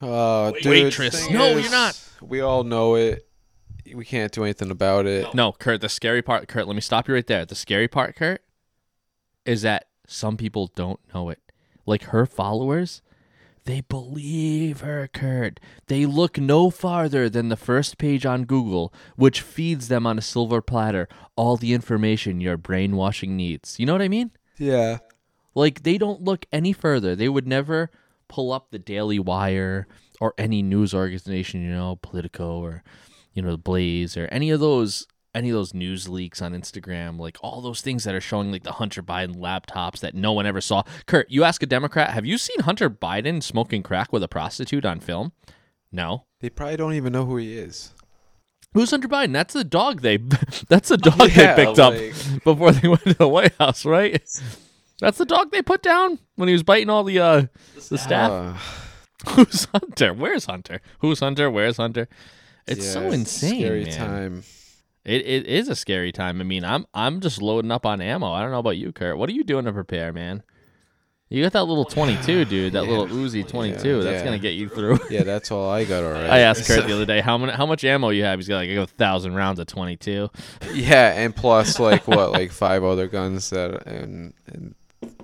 [0.00, 1.26] Uh, dude, Waitress.
[1.26, 2.00] thing No, is, you're not.
[2.20, 3.28] We all know it.
[3.94, 5.34] We can't do anything about it.
[5.34, 7.44] No, Kurt, the scary part, Kurt, let me stop you right there.
[7.44, 8.42] The scary part, Kurt,
[9.44, 11.40] is that some people don't know it.
[11.84, 13.02] Like her followers,
[13.64, 15.58] they believe her, Kurt.
[15.86, 20.22] They look no farther than the first page on Google, which feeds them on a
[20.22, 23.78] silver platter all the information your brainwashing needs.
[23.80, 24.30] You know what I mean?
[24.58, 24.98] Yeah.
[25.54, 27.14] Like they don't look any further.
[27.14, 27.90] They would never
[28.28, 29.86] pull up the Daily Wire
[30.20, 32.82] or any news organization, you know, Politico or
[33.34, 37.38] you know, Blaze or any of those any of those news leaks on Instagram, like
[37.42, 40.60] all those things that are showing like the Hunter Biden laptops that no one ever
[40.60, 40.82] saw.
[41.06, 44.84] Kurt, you ask a Democrat, have you seen Hunter Biden smoking crack with a prostitute
[44.84, 45.32] on film?
[45.90, 46.24] No.
[46.40, 47.94] They probably don't even know who he is.
[48.74, 49.32] Who's Hunter Biden?
[49.32, 50.16] That's the dog they
[50.68, 53.84] that's the dog Yeah, they picked like- up before they went to the White House,
[53.84, 54.22] right?
[55.02, 57.46] That's the dog they put down when he was biting all the uh
[57.90, 58.30] the staff.
[58.30, 58.54] Uh,
[59.30, 60.14] Who's Hunter?
[60.14, 60.80] Where's Hunter?
[61.00, 61.50] Who's Hunter?
[61.50, 62.08] Where's Hunter?
[62.68, 63.92] It's yeah, so a insane, Scary man.
[63.92, 64.44] time.
[65.04, 66.40] It it is a scary time.
[66.40, 68.30] I mean, I'm I'm just loading up on ammo.
[68.30, 69.18] I don't know about you, Kurt.
[69.18, 70.44] What are you doing to prepare, man?
[71.28, 72.74] You got that little 22, dude.
[72.74, 73.88] That little Uzi 22.
[73.88, 74.24] Yeah, That's yeah.
[74.24, 75.00] gonna get you through.
[75.10, 76.28] Yeah, that's all I got already.
[76.28, 78.38] I asked Kurt the other day how many how much ammo you have.
[78.38, 80.28] He's got like a thousand rounds of 22.
[80.74, 84.74] Yeah, and plus like what, like five other guns that and and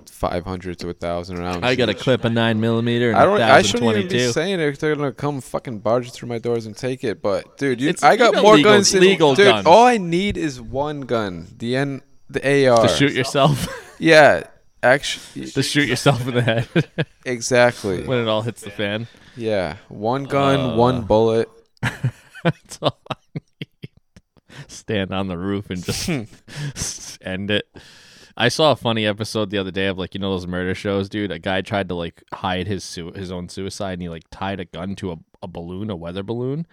[0.09, 1.59] five hundred to a thousand rounds.
[1.63, 3.41] I got a clip of nine millimeter and I a don't.
[3.41, 4.79] I shouldn't even be saying it.
[4.79, 7.21] They're gonna come fucking barge through my doors and take it.
[7.21, 8.91] But dude, you, It's- I you got know more legal- guns.
[8.91, 9.65] Than, legal dude, guns.
[9.65, 11.47] all I need is one gun.
[11.57, 12.81] The N, the AR.
[12.87, 13.67] To shoot yourself,
[13.99, 14.43] Yeah,
[14.83, 16.67] actually, to shoot yourself in the head
[17.25, 18.03] exactly.
[18.05, 19.07] when it all hits the fan.
[19.35, 20.75] Yeah, one gun, Uh.
[20.75, 21.49] one bullet.
[21.81, 23.89] That's all I need.
[24.67, 27.65] Stand on the roof and just end it.
[28.41, 31.09] I saw a funny episode the other day of like you know those murder shows,
[31.09, 31.29] dude.
[31.29, 34.61] A guy tried to like hide his su- his own suicide, and he like tied
[34.61, 36.65] a gun to a, a balloon, a weather balloon.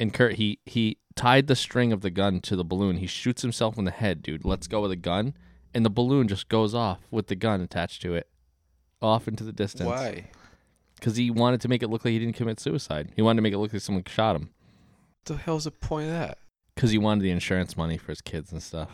[0.00, 2.96] And Kurt, he he tied the string of the gun to the balloon.
[2.96, 4.44] He shoots himself in the head, dude.
[4.44, 5.34] Let's go with a gun,
[5.72, 8.28] and the balloon just goes off with the gun attached to it,
[9.00, 9.88] off into the distance.
[9.88, 10.30] Why?
[10.96, 13.12] Because he wanted to make it look like he didn't commit suicide.
[13.14, 14.50] He wanted to make it look like someone shot him.
[15.24, 16.38] the hell's the point of that?
[16.74, 18.90] Because he wanted the insurance money for his kids and stuff.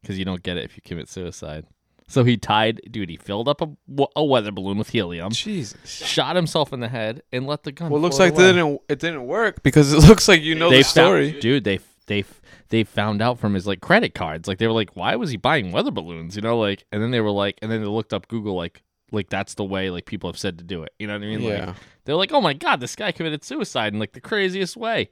[0.00, 1.66] Because you don't get it if you commit suicide.
[2.08, 3.68] So he tied, dude, he filled up a,
[4.16, 5.78] a weather balloon with helium, Jesus.
[5.88, 7.88] shot himself in the head, and let the gun.
[7.88, 10.70] Well, it looks like it didn't it didn't work because it looks like you know
[10.70, 11.30] they the story.
[11.30, 12.24] Found, dude, they they
[12.70, 14.48] they found out from his like credit cards.
[14.48, 16.34] Like they were like, why was he buying weather balloons?
[16.34, 18.82] You know, like, and then they were like, and then they looked up Google, like,
[19.12, 20.92] like that's the way like people have said to do it.
[20.98, 21.42] You know what I mean?
[21.42, 21.66] Yeah.
[21.66, 25.10] Like, they're like, oh my god, this guy committed suicide in like the craziest way.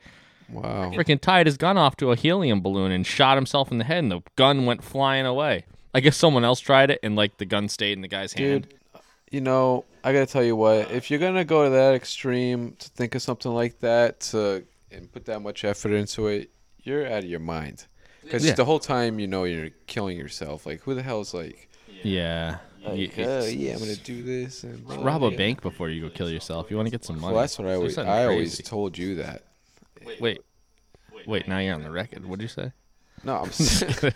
[0.50, 0.90] Wow.
[0.92, 3.98] freaking tied his gun off to a helium balloon and shot himself in the head,
[3.98, 5.64] and the gun went flying away.
[5.94, 8.68] I guess someone else tried it, and like the gun stayed in the guy's hand.
[8.68, 10.90] Dude, you know, I gotta tell you what.
[10.90, 15.10] If you're gonna go to that extreme to think of something like that to and
[15.12, 16.50] put that much effort into it,
[16.82, 17.86] you're out of your mind.
[18.22, 18.52] Because Yeah.
[18.54, 20.64] the whole time you know you're killing yourself.
[20.66, 21.68] Like, who the hell is like,
[22.02, 22.58] Yeah.
[22.86, 26.02] like You- oh, yeah, I'm gonna do this and blah, rob a bank before you
[26.02, 26.70] go kill yourself.
[26.70, 27.34] You want to get some money.
[27.34, 27.94] Well, that's what I always.
[27.94, 29.42] something I always told you that.
[30.20, 30.40] Wait,
[31.26, 31.48] wait.
[31.48, 32.24] Now you're on the record.
[32.26, 32.72] What'd you say?
[33.24, 33.50] No, I'm.
[33.52, 34.14] saying-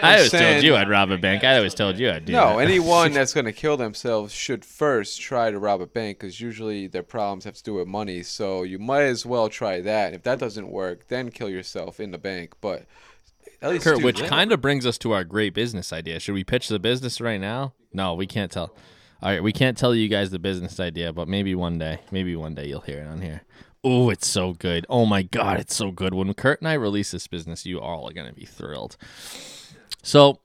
[0.00, 1.42] I always saying- told you I'd rob a bank.
[1.44, 2.64] I always told you I'd do No, that.
[2.68, 6.86] anyone that's going to kill themselves should first try to rob a bank because usually
[6.86, 8.22] their problems have to do with money.
[8.22, 10.14] So you might as well try that.
[10.14, 12.54] If that doesn't work, then kill yourself in the bank.
[12.60, 12.86] But
[13.60, 14.28] at least Kurt, do which that.
[14.28, 16.20] kind of brings us to our great business idea.
[16.20, 17.72] Should we pitch the business right now?
[17.92, 18.72] No, we can't tell.
[19.22, 22.36] All right, we can't tell you guys the business idea, but maybe one day, maybe
[22.36, 23.42] one day you'll hear it on here.
[23.84, 24.86] Oh, it's so good.
[24.88, 26.14] Oh my god, it's so good.
[26.14, 28.96] When Kurt and I release this business, you all are going to be thrilled.
[30.02, 30.40] So,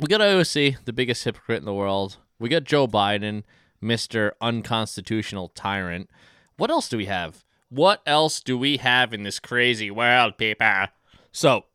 [0.00, 2.16] we got AOC, the biggest hypocrite in the world.
[2.40, 3.44] We got Joe Biden,
[3.80, 4.32] Mr.
[4.40, 6.10] Unconstitutional Tyrant.
[6.56, 7.44] What else do we have?
[7.68, 10.86] What else do we have in this crazy world, people?
[11.30, 11.66] So,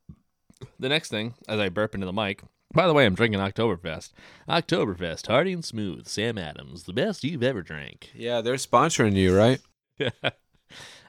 [0.78, 4.12] the next thing, as I burp into the mic, by the way, I'm drinking Oktoberfest.
[4.50, 6.08] Oktoberfest, hearty and smooth.
[6.08, 8.12] Sam Adams, the best you've ever drank.
[8.14, 9.60] Yeah, they're sponsoring you, right?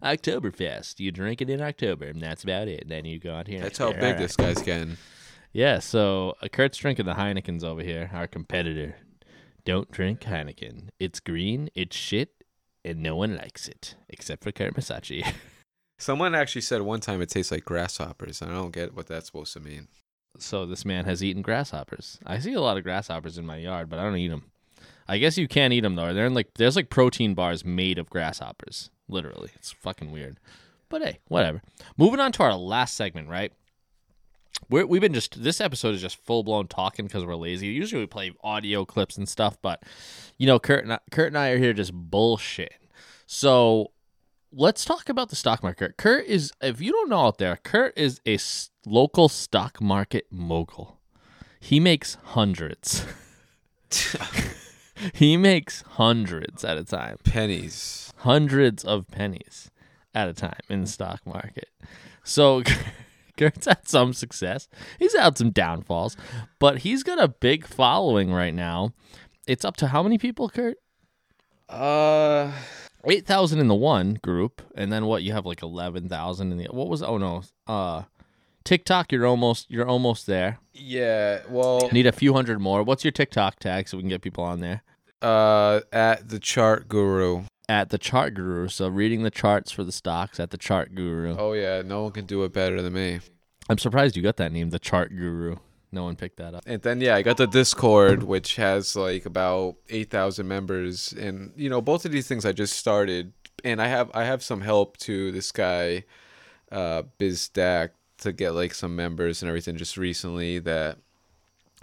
[0.03, 2.83] Oktoberfest, you drink it in October, and that's about it.
[2.83, 3.61] And then you go out here.
[3.61, 4.97] That's how big "All right." this guy's getting.
[5.53, 8.97] Yeah, so uh, Kurt's drinking the Heinekens over here, our competitor.
[9.65, 10.89] Don't drink Heineken.
[10.99, 12.45] It's green, it's shit,
[12.85, 15.27] and no one likes it, except for Kurt Masachi.
[15.99, 18.41] Someone actually said one time it tastes like grasshoppers.
[18.41, 19.89] and I don't get what that's supposed to mean.
[20.39, 22.19] So this man has eaten grasshoppers.
[22.25, 24.51] I see a lot of grasshoppers in my yard, but I don't eat them.
[25.11, 26.14] I guess you can't eat them though.
[26.14, 28.90] They're in like there's like protein bars made of grasshoppers.
[29.09, 30.38] Literally, it's fucking weird.
[30.88, 31.62] But hey, whatever.
[31.96, 33.53] Moving on to our last segment, right?
[34.68, 37.66] We're, we've been just this episode is just full blown talking because we're lazy.
[37.66, 39.83] Usually we play audio clips and stuff, but
[40.38, 42.75] you know, Kurt and I, Kurt and I are here just bullshit.
[43.27, 43.90] So
[44.53, 45.96] let's talk about the stock market.
[45.96, 50.27] Kurt is, if you don't know out there, Kurt is a s- local stock market
[50.31, 51.01] mogul.
[51.59, 53.05] He makes hundreds.
[55.15, 58.13] he makes hundreds at a time Pennies.
[58.19, 59.71] hundreds of pennies
[60.15, 61.69] at a time in the stock market.
[62.25, 62.63] So
[63.37, 64.69] Kurt's had some success.
[64.99, 66.17] He's had some downfalls,
[66.59, 68.93] but he's got a big following right now.
[69.47, 70.77] It's up to how many people, Kurt?
[71.69, 72.53] Uh,
[73.07, 75.23] Eight thousand in the one group, and then what?
[75.23, 76.65] You have like eleven thousand in the.
[76.67, 77.03] What was?
[77.03, 78.03] Oh no, uh,
[78.63, 79.11] TikTok.
[79.11, 79.71] You're almost.
[79.71, 80.59] You're almost there.
[80.75, 81.41] yeah.
[81.49, 82.83] Well, Need a few hundred more.
[82.83, 84.83] What's your TikTok tag so we can get people on there?
[85.23, 87.45] Uh, at the chart guru.
[87.69, 88.67] At the Chart Guru.
[88.67, 91.37] So reading the charts for the stocks at the Chart Guru.
[91.39, 93.21] Oh yeah, no one can do it better than me.
[93.69, 95.55] I'm surprised you got that name, the Chart Guru.
[95.93, 96.65] No one picked that up.
[96.67, 101.53] And then yeah, I got the Discord, which has like about eight thousand members, and
[101.55, 103.33] you know both of these things I just started,
[103.65, 106.05] and I have I have some help to this guy,
[106.73, 110.99] uh, BizDac, to get like some members and everything just recently that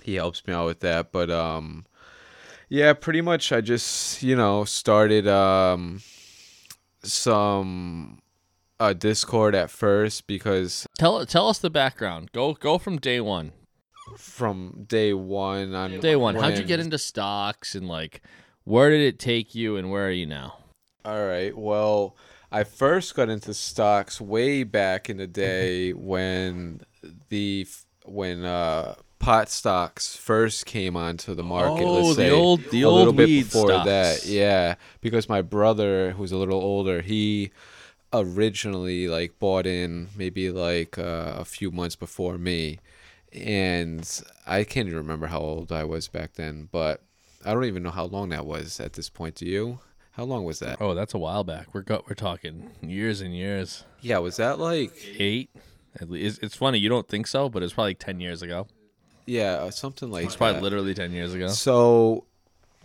[0.04, 1.12] he helps me out with that.
[1.12, 1.86] But um,
[2.70, 6.02] yeah, pretty much I just you know started um
[7.04, 8.20] some
[8.80, 12.32] uh Discord at first because Tell tell us the background.
[12.32, 13.52] Go go from day one.
[14.18, 16.36] from day one on Day one.
[16.36, 18.22] How'd you get into stocks and like
[18.64, 20.58] where did it take you and where are you now?
[21.06, 21.58] All right.
[21.58, 22.18] Well,
[22.52, 26.82] I first got into stocks way back in the day when
[27.30, 27.66] the
[28.06, 28.96] when uh
[29.28, 31.84] pot stocks first came onto the market.
[31.84, 34.26] Oh, let's the say, old- the a little bit before that.
[34.26, 37.52] Yeah, because my brother, who's a little older, he
[38.14, 42.80] originally like bought in maybe like uh, a few months before me,
[43.34, 47.02] and I can't even remember how old I was back then, but
[47.46, 49.36] I don't even know how long that was at this point.
[49.36, 49.80] Do you?
[50.12, 50.78] How long was that?
[50.82, 51.74] Oh, that's a while back.
[51.74, 53.84] We're go- we're talking years and years.
[54.02, 55.50] Yeah, was that like Eight.
[56.00, 58.42] At least it's, it's funny you don't think so, but it's probably like ten years
[58.42, 58.68] ago.
[59.28, 60.64] Yeah, uh, something like It's probably that.
[60.64, 61.50] literally ten years ago.
[61.50, 62.24] So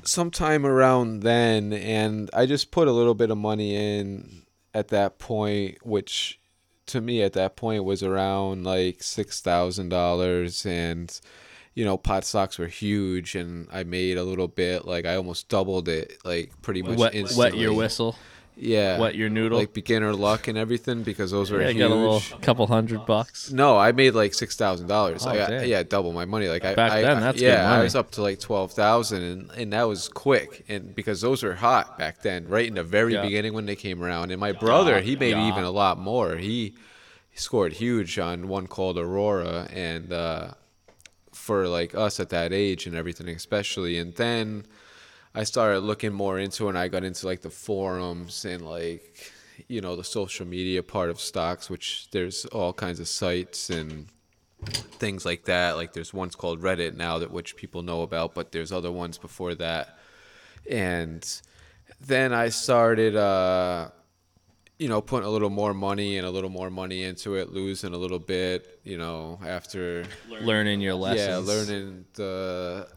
[0.04, 4.42] sometime around then and I just put a little bit of money in
[4.74, 6.40] at that point which
[6.86, 11.20] to me at that point was around like $6,000 and
[11.74, 15.48] you know pot stocks were huge and I made a little bit like I almost
[15.48, 17.44] doubled it like pretty much Wet, instantly.
[17.52, 18.16] wet your whistle.
[18.56, 18.98] Yeah.
[18.98, 19.58] wet your noodle.
[19.58, 21.78] Like beginner luck and everything because those were Yeah, huge.
[21.78, 23.50] got a little couple hundred bucks.
[23.50, 25.26] No, I made like six thousand dollars.
[25.26, 25.66] Oh, I got damn.
[25.66, 26.48] yeah, double my money.
[26.48, 29.50] Like Back I, then, I- that's yeah, I was up to like twelve thousand, and
[29.52, 33.14] and that was quick, and because those were hot back then, right in the very
[33.14, 33.22] Yeah.
[33.22, 34.30] beginning when they came around.
[34.30, 35.48] And my brother, he made yeah.
[35.48, 36.36] even a lot more.
[36.36, 36.74] He,
[37.30, 40.48] he scored huge on one called Aurora, and uh,
[41.32, 43.96] for like us at that age and everything, especially.
[43.98, 44.66] And then
[45.34, 49.32] I started looking more into it, and I got into like the forums and like
[49.68, 54.08] you know the social media part of stocks, which there's all kinds of sites and
[54.66, 55.76] things like that.
[55.76, 59.18] Like there's ones called Reddit now that which people know about, but there's other ones
[59.18, 59.98] before that.
[60.70, 61.26] And
[62.00, 63.90] then I started uh
[64.78, 67.94] you know, putting a little more money and a little more money into it, losing
[67.94, 71.28] a little bit, you know, after Learning your lessons.
[71.28, 72.88] yeah, learning the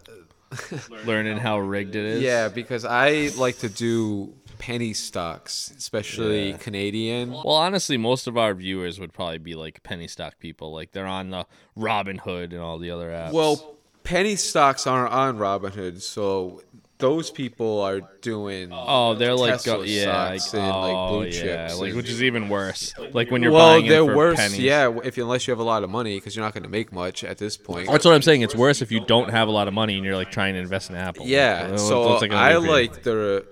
[1.05, 2.21] learning how rigged it is.
[2.21, 6.57] yeah, because I like to do penny stocks, especially Yeah.
[6.57, 7.31] Canadian.
[7.31, 10.71] Well, honestly, most of our viewers would probably be like penny stock people.
[10.73, 11.45] Like they're on the
[11.77, 13.33] Robinhood and all the other apps.
[13.33, 16.61] Well, penny stocks aren't on Robinhood, so
[16.97, 18.69] those people are doing.
[18.71, 21.31] oh, they're like Tesla go, yeah, like, stocks and, like, oh, blue yeah,
[21.67, 22.93] chips like and- which is even worse.
[23.11, 24.37] Like when you're well, buying in they're for worse.
[24.37, 24.59] pennies.
[24.59, 26.69] Yeah, if you, unless you have a lot of money, because you're not going to
[26.69, 27.87] make much at this point.
[27.89, 28.41] That's what I'm saying.
[28.43, 30.59] It's worse if you don't have a lot of money and you're like trying to
[30.59, 31.25] invest in Apple.
[31.27, 32.71] Yeah, What- so what's it gonna I do for you?
[32.71, 33.45] like the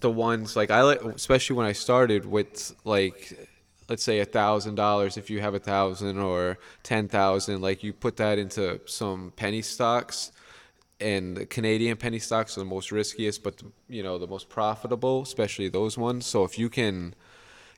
[0.00, 3.32] the ones like I like, especially when I started with like,
[3.88, 5.16] let's say a thousand dollars.
[5.16, 9.62] If you have a thousand or ten thousand, like you put that into some penny
[9.62, 10.32] stocks,
[11.00, 15.22] and the Canadian penny stocks are the most riskiest, but you know the most profitable,
[15.22, 16.26] especially those ones.
[16.26, 17.14] So if you can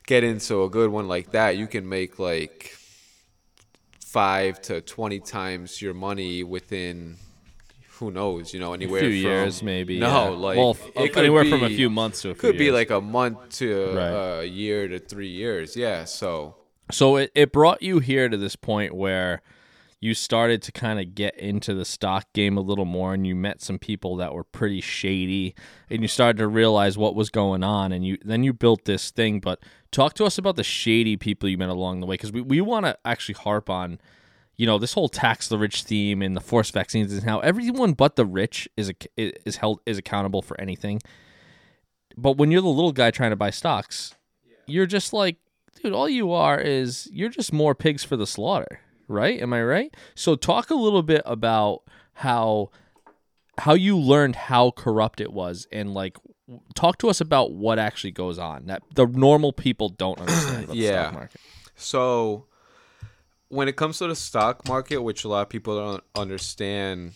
[0.05, 2.75] get into a good one like that, you can make like
[3.99, 7.17] five to twenty times your money within
[7.97, 9.99] who knows, you know, anywhere a few from years maybe.
[9.99, 10.29] no, yeah.
[10.29, 12.57] like well, it uh, could anywhere from a be- few months to a few could
[12.57, 12.73] be years.
[12.73, 14.39] like a month to Right.
[14.41, 15.75] a year to three years.
[15.77, 16.55] Yeah, so
[16.91, 19.41] So it, it brought you here to this point where
[20.03, 23.33] you started to kind of get into the stock game a little more and you
[23.33, 25.55] met some people that were pretty shady
[25.89, 29.11] and you started to realize what was going on and you then you built this
[29.11, 29.39] thing.
[29.39, 29.59] But
[29.91, 32.59] talk to us about the shady people you met along the way because we, we
[32.59, 33.97] want to actually harp on
[34.57, 37.93] you know this whole tax the rich theme and the forced vaccines and how everyone
[37.93, 38.95] but the rich is a,
[39.47, 40.99] is held is accountable for anything.
[42.17, 44.15] But when you're the little guy trying to buy stocks
[44.65, 45.37] you're just like
[45.81, 48.81] dude all you are is you're just more pigs for the slaughter
[49.13, 49.41] right?
[49.41, 49.95] Am I right?
[50.15, 51.83] So talk a little bit about
[52.13, 52.69] how
[53.59, 56.17] how you learned how corrupt it was and like
[56.73, 60.75] talk to us about what actually goes on that the normal people don't understand about
[60.75, 61.03] the Yeah.
[61.03, 61.41] stock market.
[61.75, 62.45] So,
[63.49, 67.13] when it comes to the stock market, which a lot of people don't understand,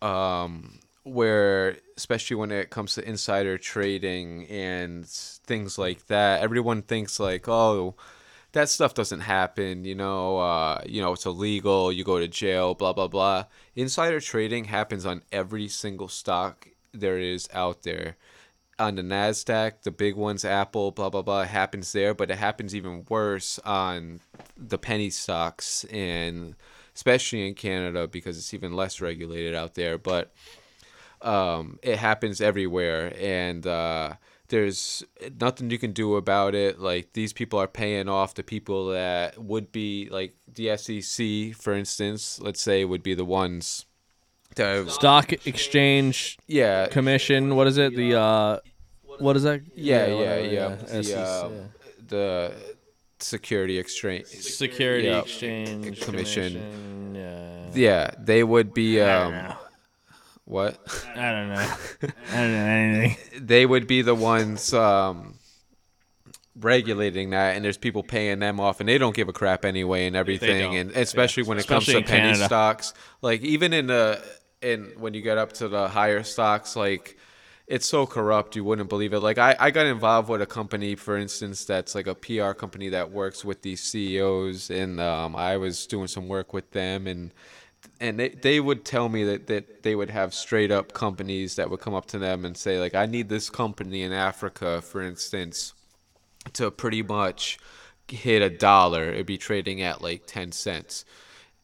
[0.00, 7.18] um, where especially when it comes to insider trading and things like that, everyone thinks
[7.18, 7.96] like, oh,
[8.52, 9.84] that stuff doesn't happen.
[9.84, 11.92] You know, uh, you know, it's illegal.
[11.92, 12.74] You go to jail.
[12.74, 13.46] Blah blah blah.
[13.74, 18.16] Insider trading happens on every single stock there is out there
[18.78, 22.74] on the Nasdaq, the big ones, Apple, blah blah blah, happens there, but it happens
[22.74, 24.20] even worse on
[24.56, 26.56] the penny stocks and
[26.94, 29.98] especially in Canada because it's even less regulated out there.
[29.98, 30.32] But
[31.20, 34.14] um, it happens everywhere, and uh,
[34.52, 35.02] there's
[35.40, 36.78] nothing you can do about it.
[36.78, 41.72] Like these people are paying off the people that would be like the SEC, for
[41.72, 42.38] instance.
[42.38, 43.86] Let's say would be the ones.
[44.56, 47.96] That, Stock exchange yeah, commission, what is it?
[47.96, 48.58] The uh
[49.18, 49.62] what is that?
[49.74, 50.76] Yeah, yeah, whatever, yeah.
[51.00, 51.50] SEC, The, uh,
[52.08, 52.54] the
[53.20, 54.26] security exchange.
[54.26, 56.52] Security yeah, exchange commission.
[56.52, 57.70] commission, Yeah.
[57.72, 59.00] Yeah, they would be.
[59.00, 59.54] Um.
[60.52, 60.78] What?
[61.16, 61.74] I don't know.
[62.32, 63.16] I don't know anything.
[63.46, 65.34] they would be the ones um,
[66.58, 70.06] regulating that, and there's people paying them off, and they don't give a crap anyway,
[70.06, 72.44] and everything, and especially when it Especially comes to penny Canada.
[72.44, 72.94] stocks.
[73.22, 74.22] Like even in the
[74.60, 77.18] in when you get up to the higher stocks, like.
[77.68, 79.20] It's so corrupt, you wouldn't believe it.
[79.20, 82.90] Like I, I got involved with a company, for instance, that's like a PR company
[82.90, 87.32] that works with these CEOs, and um, I was doing some work with them, and
[88.02, 91.70] and they, they would tell me that, that they would have straight up companies that
[91.70, 95.00] would come up to them and say like i need this company in africa for
[95.00, 95.72] instance
[96.52, 97.58] to pretty much
[98.08, 99.10] hit a dollar.
[99.10, 101.04] It'd be trading at like 10 cents.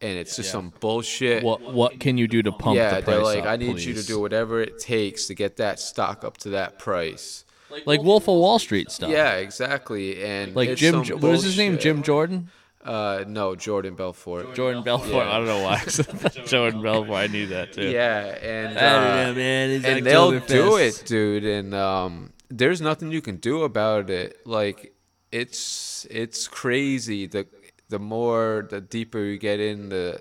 [0.01, 1.43] And it's just some bullshit.
[1.43, 3.81] What what can you do to pump yeah the price they're like up, i need
[3.81, 7.45] you to do whatever it takes to get that stock up to that price.
[7.85, 9.11] Like Wolf of Wall Street stuff.
[9.11, 11.79] yeah exactly and Like it's Jim, some what is his name?
[11.79, 12.49] Jim Jordan.
[12.85, 15.27] Uh no jordan belfort Jordan Belfort.
[15.27, 15.79] I don't know why.
[16.47, 17.15] Jordan Belfort.
[17.15, 17.91] I knew that too.
[17.91, 19.71] yeah and I don't uh, know, man.
[19.71, 21.45] It's and they'll do it, dude.
[21.45, 24.47] And um, there's nothing you can do about it.
[24.47, 24.95] Like
[25.33, 27.27] it's it's crazy.
[27.27, 27.47] The
[27.89, 30.21] the more the deeper you get in the,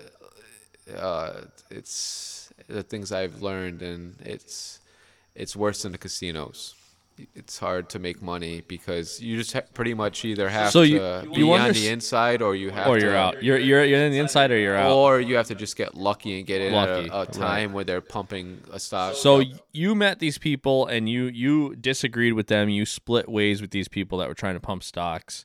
[0.96, 4.80] uh, it's the things I've learned, and it's
[5.34, 6.74] it's worse than the casinos.
[7.34, 10.98] It's hard to make money because you just ha- pretty much either have So you-
[10.98, 13.42] to you be on the inside or you have Or to, you're out.
[13.42, 14.92] You're you're you're in the inside or you're out.
[14.92, 17.32] or you have to just get lucky and get in Lucky, at a, a right.
[17.32, 19.14] time where they're pumping a stock.
[19.14, 19.46] So up.
[19.72, 22.68] you met these people and you you disagreed with them.
[22.68, 25.44] You split ways with these people that were trying to pump stocks.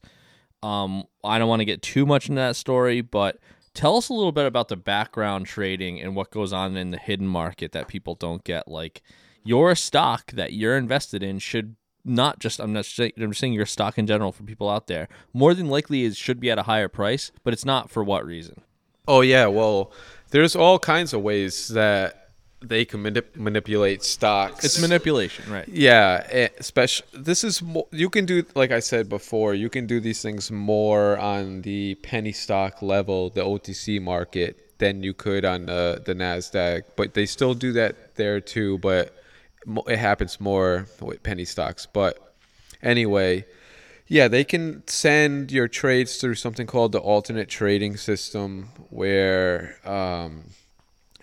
[0.62, 3.38] Um, I don't want to get too much into that story, but
[3.74, 6.98] tell us a little bit about the background trading and what goes on in the
[6.98, 8.68] hidden market that people don't get.
[8.68, 9.02] Like
[9.44, 11.76] your stock that you're invested in should
[12.06, 14.88] not just I'm not saying I'm just saying your stock in general for people out
[14.88, 15.08] there.
[15.34, 18.26] More than likely, it should be at a higher price, but it's not for what
[18.26, 18.62] reason.
[19.08, 19.92] Oh yeah, well,
[20.32, 22.30] there's all kinds of ways that
[22.62, 24.64] they can manip- manipulate stocks.
[24.64, 25.68] It's manipulation, right?
[25.68, 30.00] yeah, especially this is mo- you can do like I said before, you can do
[30.00, 35.66] these things more on the penny stock level, the OTC market, than you could on
[35.66, 36.84] the the Nasdaq.
[36.96, 39.14] But they still do that there too, but
[39.88, 41.86] it happens more with penny stocks.
[41.86, 42.36] But
[42.82, 43.46] anyway,
[44.08, 50.46] yeah, they can send your trades through something called the alternate trading system, where um,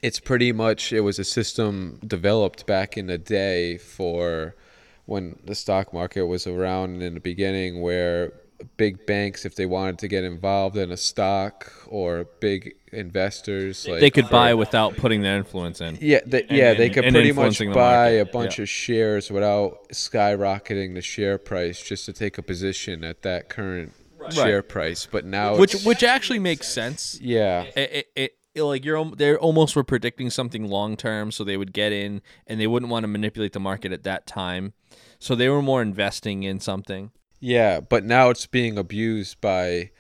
[0.02, 4.54] it's pretty much it was a system developed back in the day for
[5.06, 8.32] when the stock market was around in the beginning, where
[8.76, 14.00] big banks, if they wanted to get involved in a stock, or big investors, like
[14.00, 15.98] They could buy without putting their influence in.
[16.00, 18.62] yeah, they, yeah, they could pretty much buy a bunch Yeah.
[18.62, 23.92] of shares without skyrocketing the share price just to take a position at that current
[24.30, 25.06] share price.
[25.10, 27.18] But now, which it's- which actually makes sense.
[27.22, 31.56] yeah, It, it, it, like you're they almost were predicting something long term, so they
[31.56, 34.72] would get in and they wouldn't want to manipulate the market at that time,
[35.18, 37.12] so they were more investing in something.
[37.40, 39.90] Yeah, but now it's being abused by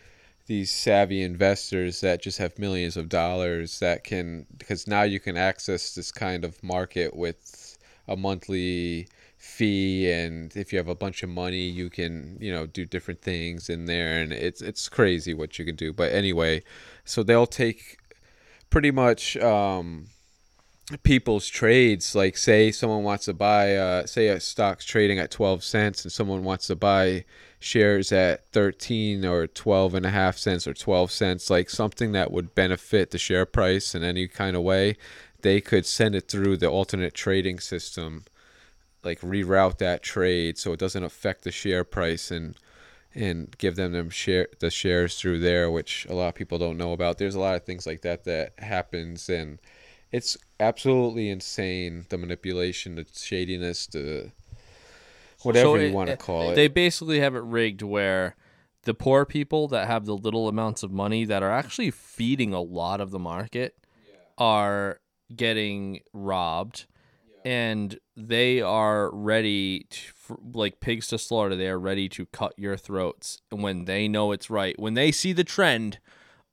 [0.46, 5.36] these savvy investors that just have millions of dollars that can because now you can
[5.36, 7.78] access this kind of market with
[8.08, 9.06] a monthly
[9.38, 13.22] fee and if you have a bunch of money you can you know do different
[13.22, 15.92] things in there and it's it's crazy what you can do.
[15.92, 16.62] But anyway
[17.04, 17.98] so they'll take
[18.70, 20.08] pretty much um
[21.02, 22.14] people's trades.
[22.14, 26.12] Like say someone wants to buy uh, say a stock's trading at 12 cents and
[26.12, 27.24] someone wants to buy
[27.58, 32.30] shares at 13 or 12 and a half cents or 12 cents like something that
[32.32, 34.96] would benefit the share price in any kind of way
[35.42, 38.24] they could send it through the alternate trading system
[39.04, 42.56] like reroute that trade so it doesn't affect the share price and
[43.14, 46.76] and give them them share the shares through there which a lot of people don't
[46.78, 47.18] know about.
[47.18, 49.58] There's a lot of things like that that happens and
[50.12, 54.32] it's absolutely insane the manipulation the shadiness the
[55.42, 56.54] whatever So you it- want to eh, call it.
[56.54, 58.36] They basically have it rigged where
[58.82, 62.60] the poor people that have the little amounts of money that are actually feeding a
[62.60, 63.76] lot of the market
[64.38, 65.00] are
[65.34, 66.86] getting robbed.
[67.42, 71.56] And they are ready to, for, like pigs to slaughter.
[71.56, 74.78] They are ready to cut your throats and when they know it's right.
[74.78, 75.98] When they see the trend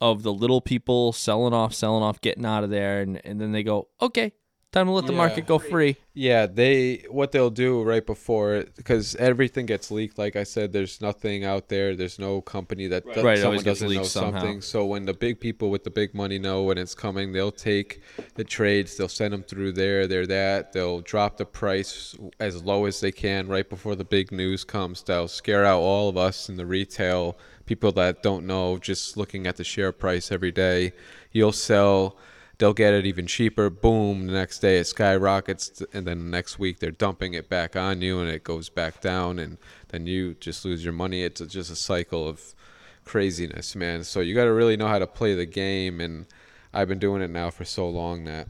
[0.02, 3.52] of the little people selling off selling off getting out of there and, and then
[3.52, 4.32] they go okay
[4.74, 5.18] time to let the Yeah.
[5.18, 10.18] market go free Yeah, they what they'll do right before because everything gets leaked.
[10.18, 11.96] Like I said, there's nothing out there.
[11.96, 14.40] There's no company that that Right, someone always gets doesn't know leaked somehow.
[14.42, 14.62] something.
[14.62, 18.02] So when the big people with the big money know when it's coming, they'll take
[18.34, 18.98] the trades.
[18.98, 20.08] They'll send them through there.
[20.08, 20.74] They're that.
[20.74, 25.04] They'll drop the price as low as they can right before the big news comes.
[25.04, 27.38] They'll scare out all of us in the retail
[27.68, 28.80] people that don't know.
[28.80, 30.94] Just looking at the share price every day,
[31.32, 32.18] you'll sell
[32.58, 33.70] they'll get it even cheaper.
[33.70, 37.76] Boom, the next day it skyrockets, and then the next week they're dumping it back
[37.76, 39.58] on you, and it goes back down, and
[39.90, 41.24] then you just lose your money.
[41.24, 42.56] It's just a cycle of
[43.06, 44.04] craziness, man.
[44.04, 46.26] So you got to really know how to play the game, and
[46.74, 48.48] I've been doing it now for so long that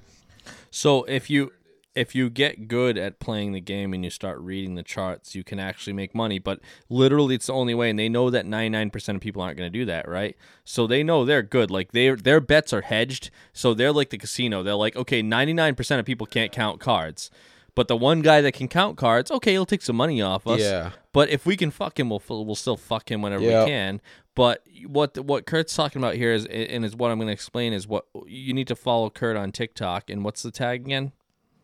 [0.70, 1.54] So if you
[1.98, 5.44] if you get good at playing the game and you start reading the charts, you
[5.44, 6.38] can actually make money.
[6.40, 9.42] But literally, it's the only way, and they know that ninety nine percent of people
[9.42, 10.38] aren't going to do that, right?
[10.64, 11.72] So they know they're good.
[11.72, 14.64] Like they their bets are hedged, so they're like the casino.
[14.64, 17.32] They're like, okay, ninety nine percent of people can't count cards.
[17.76, 20.62] But the one guy that can count cards, okay, he'll take some money off us.
[20.62, 20.92] Yeah.
[21.14, 23.64] But if we can fuck him, we'll we'll still fuck him whenever Yeah.
[23.64, 24.02] we can.
[24.34, 27.74] But what what Kurt's talking about here is, and is what I'm going to explain
[27.74, 30.10] is what you need to follow Kurt on TikTok.
[30.10, 31.12] And what's the tag again?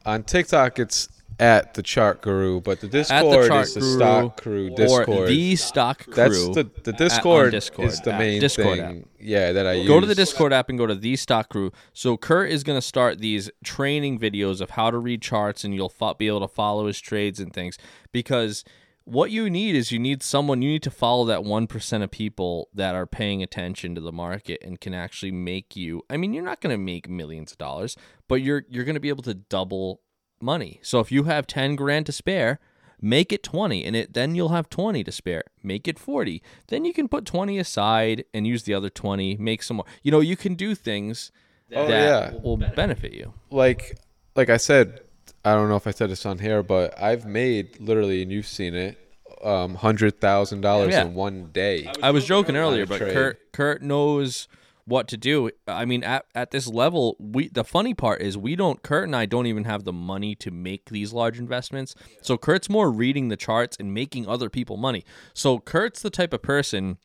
[0.06, 4.41] On TikTok it's at the Chart Guru, but the Discord Chart is the Guru Stock
[4.41, 5.10] Crew Discord.
[5.10, 6.14] or the Stock Crew.
[6.14, 8.99] That's the the at- Discord, Discord, is the main Discord thing.
[9.01, 9.08] app.
[9.20, 9.88] Yeah, that I use.
[9.88, 11.72] Go to the Discord app and go to the Stock Crew.
[11.91, 15.74] So Kurt is going to start these training videos of how to read charts, and
[15.74, 17.78] you'll fo- be able to follow his trades and things.
[18.12, 18.64] Because
[19.06, 20.62] what you need is you need someone.
[20.62, 24.12] You need to follow that one percent of people that are paying attention to the
[24.12, 26.04] market and can actually make you.
[26.10, 27.95] I mean, you're not going to make millions of dollars,
[28.28, 30.01] but you're you're going to be able to double
[30.41, 30.80] money.
[30.84, 32.60] So if you have ten grand to spare.
[33.06, 35.43] Make it 20 and it then you'll have 20 to spare.
[35.62, 36.41] Make it 40.
[36.70, 39.86] Then you can put 20 aside and use the other 20, make some more.
[40.04, 41.30] You know, you can do things
[41.76, 42.39] Oh, that yeah.
[42.41, 43.34] will benefit you.
[43.51, 43.97] like
[44.38, 45.01] like I said,
[45.45, 48.47] I don't know if I said this on here, but I've made literally, and you've
[48.47, 48.97] seen it,
[49.43, 51.01] um, hundred thousand dollars Yeah.
[51.05, 51.91] in one day.
[52.01, 53.13] I was joking earlier, but trade.
[53.13, 54.47] Kurt Kurt knows
[54.85, 55.49] what to do.
[55.67, 59.15] I mean, at, at this level, we the funny part is we don't Kurt and
[59.15, 61.93] I don't even have the money to make these large investments.
[62.21, 65.03] So Kurt's more reading the charts and making other people money.
[65.33, 66.97] So Kurt's the type of person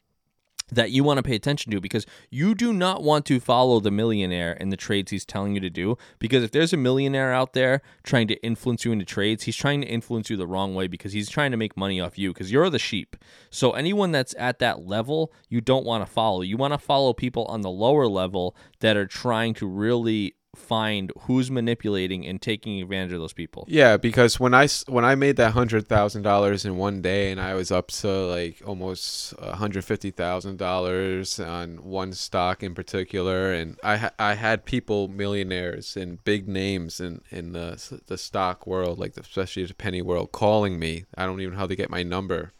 [0.70, 3.90] that you want to pay attention to because you do not want to follow the
[3.90, 5.96] millionaire in the trades he's telling you to do.
[6.18, 9.80] Because if there's a millionaire out there trying to influence you into trades, he's trying
[9.80, 12.52] to influence you the wrong way because he's trying to make money off you because
[12.52, 13.16] you're the sheep.
[13.50, 16.42] So anyone that's at that level, you don't want to follow.
[16.42, 21.12] You want to follow people on the lower level that are trying to really find
[21.22, 23.64] who's manipulating and taking advantage of those people.
[23.68, 27.30] Yeah, because when I s- when I made that hundred thousand dollars in one day,
[27.30, 32.62] and I was up to like almost a hundred fifty thousand dollars on one stock
[32.62, 38.18] in particular, and I I had people millionaires and big names in in the the
[38.18, 41.04] stock world, like the, especially the penny world, calling me.
[41.16, 42.52] I don't even know how they get my number,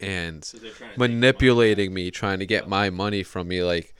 [0.00, 0.50] and
[0.96, 3.94] manipulating me, trying to get my money from me, like.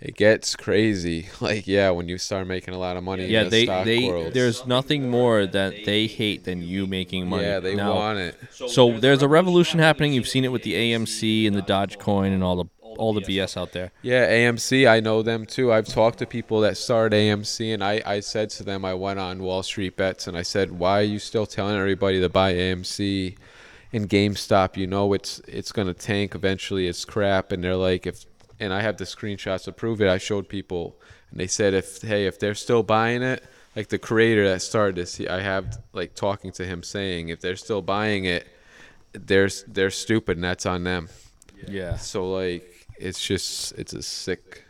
[0.00, 3.26] It gets crazy, like yeah, when you start making a lot of money.
[3.26, 4.32] Yeah, in the they stock they world.
[4.32, 7.44] there's nothing more that they hate than you making money.
[7.44, 8.34] yeah, they Now, want it.
[8.68, 10.14] So there's a revolution happening.
[10.14, 12.64] You've seen it with the AMC and the Dogecoin and all the
[12.96, 13.92] all the BS out there.
[14.02, 15.72] Yeah, AMC, I know them too.
[15.72, 19.18] I've talked to people that started AMC, and I, I said to them, I went
[19.20, 22.52] on Wall Street Bets, and I said, why are you still telling everybody to buy
[22.54, 23.36] AMC
[23.92, 24.76] and GameStop?
[24.76, 26.88] You know it's it's gonna tank eventually.
[26.88, 28.24] It's crap, and they're like, if
[28.60, 30.08] and I have the screenshots to prove it.
[30.08, 30.96] I showed people,
[31.30, 33.42] and they said if hey if they're still buying it,
[33.74, 37.40] like the creator that started this, he, I have like talking to him saying if
[37.40, 38.46] they're still buying it,
[39.12, 41.08] they're they're stupid and that's on them.
[41.66, 41.96] Yeah.
[41.96, 44.64] So like it's just it's a sick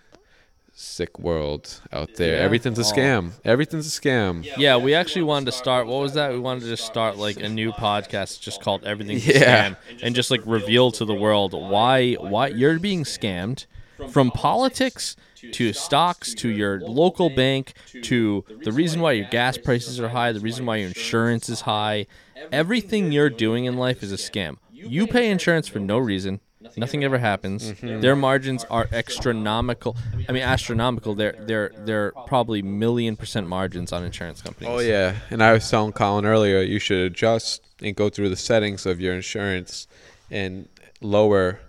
[0.72, 2.36] sick world out there.
[2.36, 2.42] Yeah.
[2.42, 3.32] Everything's a scam.
[3.44, 4.50] Everything's a scam.
[4.56, 5.86] Yeah, we actually wanted to start.
[5.86, 6.32] What was that?
[6.32, 10.14] We wanted to just start like a new podcast, just called "Everything's a Scam," and
[10.14, 13.66] just like reveal to the world why why you're being scammed
[14.08, 15.16] from politics
[15.52, 17.72] to stocks to your local bank
[18.02, 21.62] to the reason why your gas prices are high, the reason why your insurance is
[21.62, 22.06] high.
[22.52, 24.56] Everything you're doing in life is a scam.
[24.72, 26.40] You pay insurance for no reason.
[26.76, 27.72] Nothing ever happens.
[27.72, 28.00] Mm-hmm.
[28.00, 29.96] Their margins are astronomical.
[30.28, 31.14] I mean, astronomical.
[31.14, 34.70] They're they're they're probably million percent margins on insurance companies.
[34.70, 38.36] Oh yeah, and I was telling Colin earlier, you should adjust and go through the
[38.36, 39.86] settings of your insurance
[40.30, 40.68] and
[41.00, 41.60] lower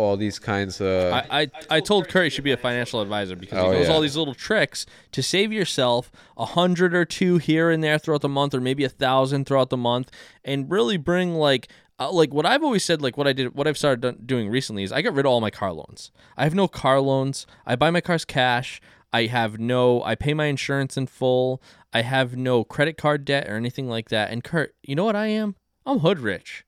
[0.00, 1.12] all these kinds of.
[1.12, 3.88] I, I, I told Kurt he should be a financial advisor because Oh, he knows
[3.88, 3.94] yeah.
[3.94, 8.22] all these little tricks to save yourself a hundred or two here and there throughout
[8.22, 10.10] the month, or maybe a thousand throughout the month,
[10.44, 13.66] and really bring like uh, like what I've always said, like what I did, what
[13.66, 16.10] I've started doing recently is I got rid of all my car loans.
[16.36, 17.46] I have no car loans.
[17.66, 18.80] I buy my cars cash.
[19.12, 20.02] I have no.
[20.04, 21.60] I pay my insurance in full.
[21.92, 24.30] I have no credit card debt or anything like that.
[24.30, 25.56] And Kurt, you know what I am?
[25.84, 26.64] I'm hood rich.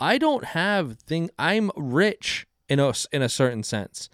[0.00, 1.30] I don't have thing.
[1.38, 4.08] I'm rich in a in a certain sense,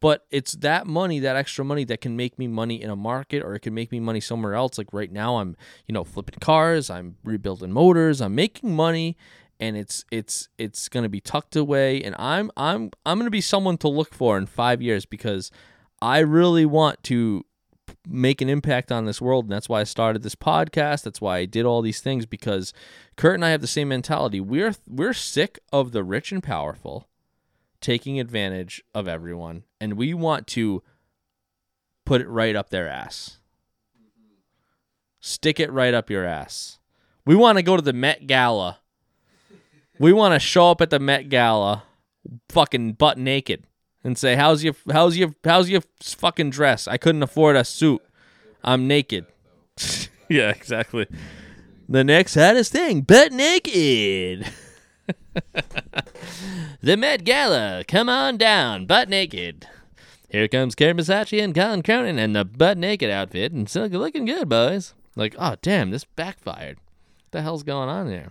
[0.00, 3.42] but it's that money, that extra money, that can make me money in a market,
[3.42, 4.78] or it can make me money somewhere else.
[4.78, 5.56] Like right now, I'm
[5.86, 9.16] you know flipping cars, I'm rebuilding motors, I'm making money,
[9.60, 13.78] and it's it's it's gonna be tucked away, and I'm I'm I'm gonna be someone
[13.78, 15.50] to look for in five years because
[16.02, 17.44] I really want to
[18.08, 19.44] make an impact on this world.
[19.44, 21.02] And that's why I started this podcast.
[21.02, 22.72] That's why I did all these things because
[23.16, 24.40] Kurt and I have the same mentality.
[24.40, 27.08] We're we're sick of the rich and powerful
[27.80, 30.82] taking advantage of everyone and we want to
[32.04, 33.38] put it right up their ass.
[35.20, 36.78] Stick it right up your ass.
[37.26, 38.78] We want to go to the Met Gala.
[39.98, 41.84] We want to show up at the Met Gala
[42.48, 43.64] fucking butt naked
[44.02, 46.88] and say, "How's your how's your how's your fucking dress?
[46.88, 48.02] I couldn't afford a suit.
[48.62, 49.26] I'm naked."
[50.28, 51.06] yeah, exactly.
[51.88, 54.46] The next hottest thing, butt naked.
[56.80, 59.66] the Met Gala, come on down, butt naked.
[60.28, 64.24] Here comes Karen Massachi and Colin Cronin in the butt naked outfit, and so looking
[64.24, 64.94] good, boys.
[65.16, 66.78] Like, oh damn, this backfired.
[66.78, 68.30] What the hell's going on there?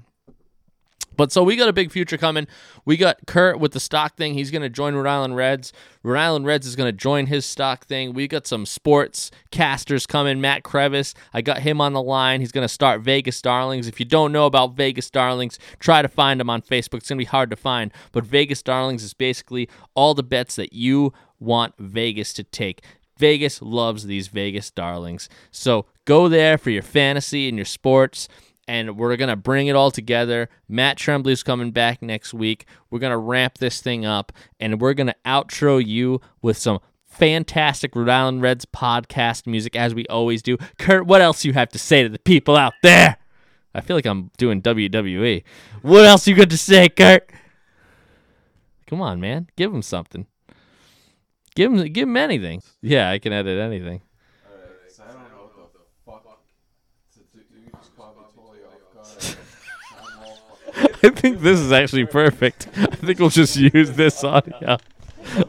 [1.19, 2.47] But so we got a big future coming.
[2.85, 4.35] We got Kurt with the stock thing.
[4.35, 5.73] He's going to join Rhode Island Reds.
[6.01, 8.13] Rhode Island Reds is going to join his stock thing.
[8.13, 10.39] We got some sports casters coming.
[10.39, 12.39] Matt Crevis, I got him on the line.
[12.39, 13.85] He's going to start Vegas Darlings.
[13.85, 16.99] If you don't know about Vegas Darlings, try to find him on Facebook.
[16.99, 17.91] It's going to be hard to find.
[18.13, 22.81] But Vegas Darlings is basically all the bets that you want Vegas to take.
[23.17, 25.27] Vegas loves these Vegas Darlings.
[25.51, 28.29] So go there for your fantasy and your sports
[28.69, 30.47] and we're gonna bring it all together.
[30.67, 32.67] Matt Tremblay's coming back next week.
[32.91, 38.09] We're gonna ramp this thing up, and we're gonna outro you with some fantastic Rhode
[38.09, 40.55] Island Reds podcast music, as we always do.
[40.77, 43.17] Kurt, what else you have to say to the people out there?
[43.73, 45.43] I feel like I'm doing WWE.
[45.81, 47.27] What else you got to say, Kurt?
[48.85, 50.27] Come on, man, give him something.
[51.55, 52.61] Give him, give him anything.
[52.83, 54.01] Yeah, I can edit anything.
[61.03, 62.67] I think this is actually perfect.
[62.77, 64.77] I think we'll just use this audio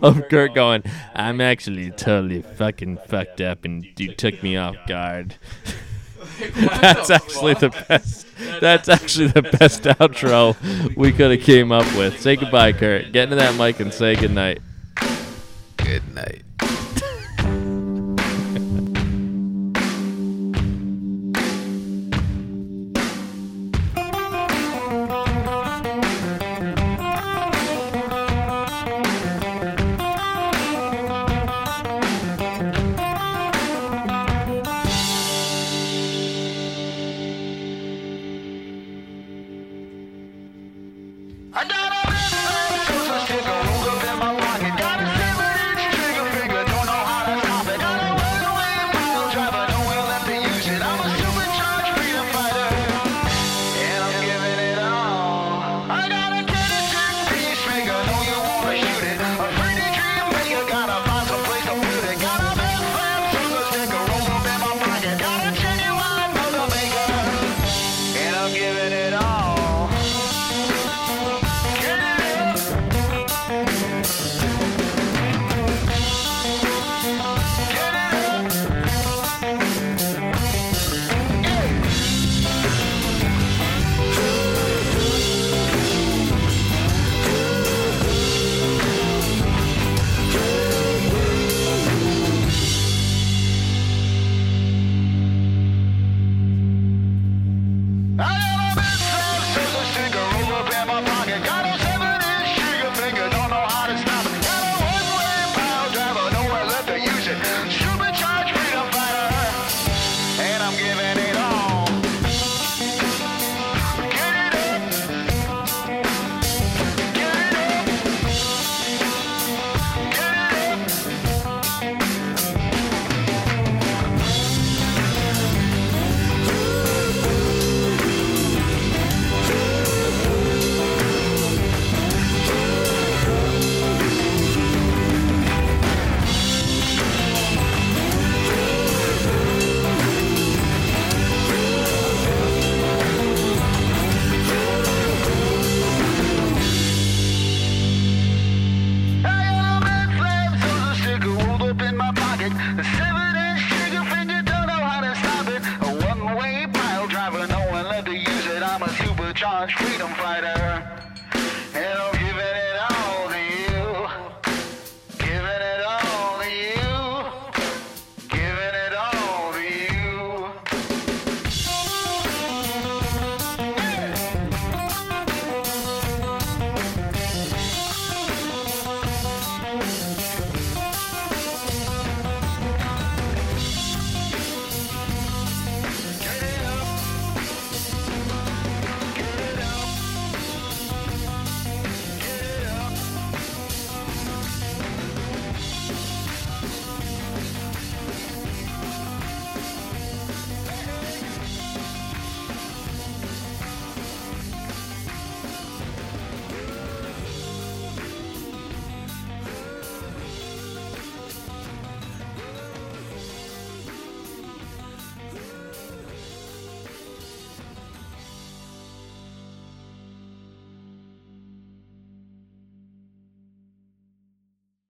[0.01, 0.84] of Kurt going,
[1.14, 5.34] I'm actually totally fucking fucked up and you took me off guard.
[6.55, 8.26] That's actually the best.
[8.61, 10.57] That's actually the best outro
[10.96, 12.20] we could have came up with.
[12.20, 13.12] Say goodbye, Kurt.
[13.12, 14.61] Get into that mic and say goodnight.
[15.76, 16.42] Good night.